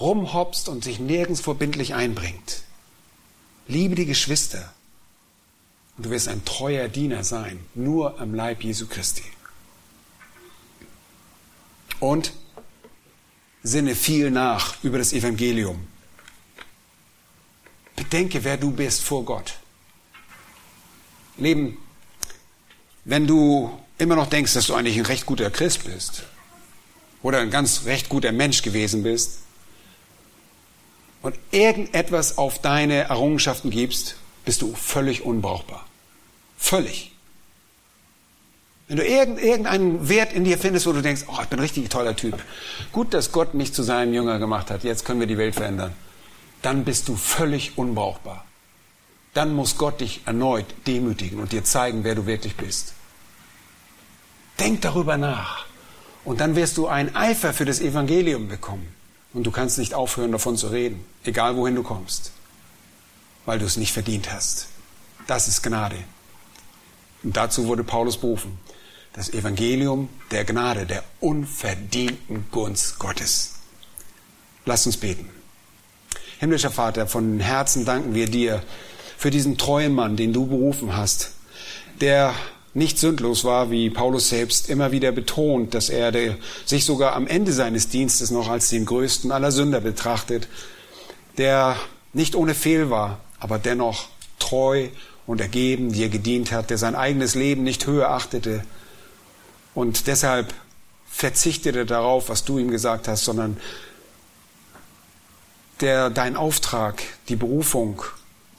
rumhopst 0.00 0.68
und 0.68 0.82
sich 0.82 0.98
nirgends 0.98 1.40
verbindlich 1.40 1.94
einbringt. 1.94 2.62
Liebe 3.68 3.94
die 3.94 4.06
Geschwister 4.06 4.72
und 5.96 6.06
du 6.06 6.10
wirst 6.10 6.28
ein 6.28 6.44
treuer 6.44 6.88
Diener 6.88 7.22
sein, 7.22 7.60
nur 7.74 8.18
am 8.18 8.34
Leib 8.34 8.64
Jesu 8.64 8.86
Christi. 8.86 9.24
Und 12.00 12.32
sinne 13.62 13.94
viel 13.94 14.30
nach 14.30 14.82
über 14.82 14.96
das 14.96 15.12
Evangelium. 15.12 15.86
Bedenke, 17.94 18.42
wer 18.44 18.56
du 18.56 18.70
bist 18.70 19.02
vor 19.02 19.24
Gott. 19.24 19.54
Leben, 21.36 21.76
wenn 23.04 23.26
du 23.26 23.78
immer 23.98 24.16
noch 24.16 24.28
denkst, 24.28 24.54
dass 24.54 24.68
du 24.68 24.74
eigentlich 24.74 24.96
ein 24.96 25.06
recht 25.06 25.26
guter 25.26 25.50
Christ 25.50 25.84
bist 25.84 26.22
oder 27.22 27.40
ein 27.40 27.50
ganz 27.50 27.84
recht 27.84 28.08
guter 28.08 28.32
Mensch 28.32 28.62
gewesen 28.62 29.02
bist, 29.02 29.40
und 31.22 31.34
irgendetwas 31.50 32.38
auf 32.38 32.60
deine 32.60 33.08
Errungenschaften 33.08 33.70
gibst, 33.70 34.16
bist 34.44 34.62
du 34.62 34.74
völlig 34.74 35.24
unbrauchbar. 35.24 35.86
Völlig. 36.56 37.12
Wenn 38.88 38.96
du 38.96 39.06
irgendeinen 39.06 40.08
Wert 40.08 40.32
in 40.32 40.44
dir 40.44 40.56
findest, 40.56 40.86
wo 40.86 40.92
du 40.92 41.02
denkst, 41.02 41.24
oh, 41.28 41.36
ich 41.42 41.48
bin 41.48 41.58
ein 41.58 41.62
richtig 41.62 41.90
toller 41.90 42.16
Typ. 42.16 42.42
Gut, 42.90 43.12
dass 43.12 43.32
Gott 43.32 43.52
mich 43.52 43.74
zu 43.74 43.82
seinem 43.82 44.14
Jünger 44.14 44.38
gemacht 44.38 44.70
hat. 44.70 44.82
Jetzt 44.82 45.04
können 45.04 45.20
wir 45.20 45.26
die 45.26 45.36
Welt 45.36 45.54
verändern. 45.54 45.92
Dann 46.62 46.84
bist 46.84 47.08
du 47.08 47.16
völlig 47.16 47.76
unbrauchbar. 47.76 48.46
Dann 49.34 49.54
muss 49.54 49.76
Gott 49.76 50.00
dich 50.00 50.22
erneut 50.24 50.64
demütigen 50.86 51.38
und 51.38 51.52
dir 51.52 51.64
zeigen, 51.64 52.02
wer 52.02 52.14
du 52.14 52.24
wirklich 52.24 52.56
bist. 52.56 52.94
Denk 54.58 54.80
darüber 54.80 55.18
nach. 55.18 55.66
Und 56.24 56.40
dann 56.40 56.56
wirst 56.56 56.78
du 56.78 56.88
einen 56.88 57.14
Eifer 57.14 57.52
für 57.52 57.66
das 57.66 57.80
Evangelium 57.80 58.48
bekommen. 58.48 58.97
Und 59.32 59.44
du 59.44 59.50
kannst 59.50 59.78
nicht 59.78 59.94
aufhören, 59.94 60.32
davon 60.32 60.56
zu 60.56 60.68
reden, 60.68 61.04
egal 61.24 61.56
wohin 61.56 61.74
du 61.74 61.82
kommst, 61.82 62.32
weil 63.44 63.58
du 63.58 63.66
es 63.66 63.76
nicht 63.76 63.92
verdient 63.92 64.32
hast. 64.32 64.68
Das 65.26 65.48
ist 65.48 65.62
Gnade. 65.62 65.96
Und 67.22 67.36
dazu 67.36 67.66
wurde 67.66 67.84
Paulus 67.84 68.16
berufen. 68.16 68.58
Das 69.12 69.30
Evangelium 69.30 70.08
der 70.30 70.44
Gnade, 70.44 70.86
der 70.86 71.02
unverdienten 71.20 72.46
Gunst 72.50 72.98
Gottes. 72.98 73.54
Lass 74.64 74.86
uns 74.86 74.96
beten. 74.96 75.28
Himmlischer 76.38 76.70
Vater, 76.70 77.06
von 77.06 77.40
Herzen 77.40 77.84
danken 77.84 78.14
wir 78.14 78.30
dir 78.30 78.62
für 79.16 79.30
diesen 79.30 79.58
treuen 79.58 79.94
Mann, 79.94 80.16
den 80.16 80.32
du 80.32 80.46
berufen 80.46 80.96
hast, 80.96 81.32
der 82.00 82.32
nicht 82.78 82.98
sündlos 82.98 83.44
war, 83.44 83.70
wie 83.70 83.90
Paulus 83.90 84.28
selbst 84.28 84.70
immer 84.70 84.92
wieder 84.92 85.12
betont, 85.12 85.74
dass 85.74 85.90
er 85.90 86.12
sich 86.64 86.84
sogar 86.84 87.14
am 87.14 87.26
Ende 87.26 87.52
seines 87.52 87.88
Dienstes 87.88 88.30
noch 88.30 88.48
als 88.48 88.70
den 88.70 88.86
größten 88.86 89.32
aller 89.32 89.52
Sünder 89.52 89.80
betrachtet, 89.80 90.48
der 91.36 91.76
nicht 92.12 92.34
ohne 92.34 92.54
Fehl 92.54 92.88
war, 92.88 93.20
aber 93.38 93.58
dennoch 93.58 94.08
treu 94.38 94.88
und 95.26 95.40
ergeben 95.40 95.92
dir 95.92 96.08
gedient 96.08 96.52
hat, 96.52 96.70
der 96.70 96.78
sein 96.78 96.94
eigenes 96.94 97.34
Leben 97.34 97.64
nicht 97.64 97.86
höher 97.86 98.10
achtete 98.10 98.64
und 99.74 100.06
deshalb 100.06 100.54
verzichtete 101.10 101.84
darauf, 101.84 102.28
was 102.28 102.44
du 102.44 102.58
ihm 102.58 102.70
gesagt 102.70 103.08
hast, 103.08 103.24
sondern 103.24 103.58
der 105.80 106.10
deinen 106.10 106.36
Auftrag, 106.36 107.02
die 107.28 107.36
Berufung 107.36 108.02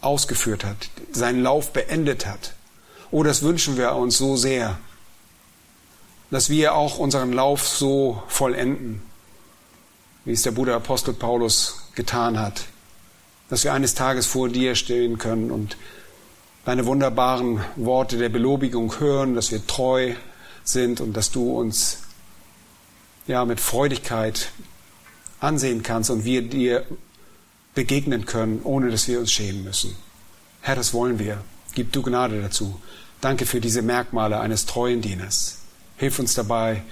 ausgeführt 0.02 0.64
hat, 0.64 0.78
seinen 1.12 1.42
Lauf 1.42 1.74
beendet 1.74 2.26
hat 2.26 2.54
Oh, 3.12 3.24
das 3.24 3.42
wünschen 3.42 3.76
wir 3.76 3.96
uns 3.96 4.20
so 4.20 4.36
sehr, 4.36 4.78
dass 6.30 6.50
wir 6.50 6.76
auch 6.76 7.00
unseren 7.00 7.34
Lauf 7.34 7.68
so 7.68 8.22
vollenden, 8.28 9.02
wie 10.26 10.34
es 10.34 10.44
der 10.44 10.52
Bruder 10.52 10.76
Apostel 10.76 11.14
Paulus 11.16 11.88
getan 11.96 12.40
hat, 12.40 12.66
dass 13.50 13.64
wir 13.64 13.74
eines 13.74 13.96
Tages 13.96 14.28
vor 14.28 14.48
dir 14.48 14.76
stehen 14.76 15.18
können 15.18 15.50
und 15.50 15.76
deine 16.66 16.86
wunderbaren 16.86 17.66
Worte 17.78 18.18
der 18.18 18.30
Belobigung 18.30 19.00
hören, 19.00 19.34
dass 19.34 19.52
wir 19.52 19.66
treu 19.66 20.14
sind 20.64 21.02
und 21.02 21.14
dass 21.18 21.32
du 21.32 21.58
uns 21.58 22.04
ja 23.26 23.44
mit 23.44 23.60
Freudigkeit 23.60 24.52
ansehen 25.40 25.82
kannst 25.82 26.12
und 26.12 26.26
wir 26.26 26.44
dir 26.44 26.86
begegnen 27.74 28.28
können, 28.28 28.62
ohne 28.64 28.92
dass 28.92 29.08
wir 29.08 29.20
uns 29.20 29.32
schämen 29.32 29.64
müssen. 29.64 29.96
Herr, 30.62 30.76
das 30.76 30.94
wollen 30.94 31.18
wir. 31.18 31.44
Gib 31.80 31.94
du 31.94 32.02
Gnade 32.02 32.42
dazu. 32.42 32.82
Danke 33.22 33.46
für 33.46 33.62
diese 33.62 33.82
Merkmale 33.82 34.42
eines 34.42 34.66
treuen 34.66 35.02
Dieners. 35.02 35.60
Hilf 35.96 36.20
uns 36.20 36.34
dabei, 36.34 36.84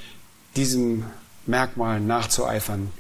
diesem 0.55 1.03
Merkmalen 1.45 2.07
nachzueifern, 2.07 2.93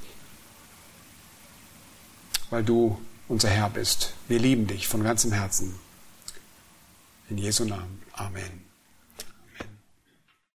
weil 2.49 2.65
du 2.65 2.99
unser 3.29 3.47
Herr 3.47 3.69
bist. 3.69 4.15
Wir 4.27 4.37
lieben 4.37 4.67
dich 4.67 4.85
von 4.89 5.01
ganzem 5.01 5.31
Herzen. 5.31 5.75
In 7.29 7.37
Jesu 7.37 7.63
Namen. 7.63 8.01
Amen. 8.11 8.66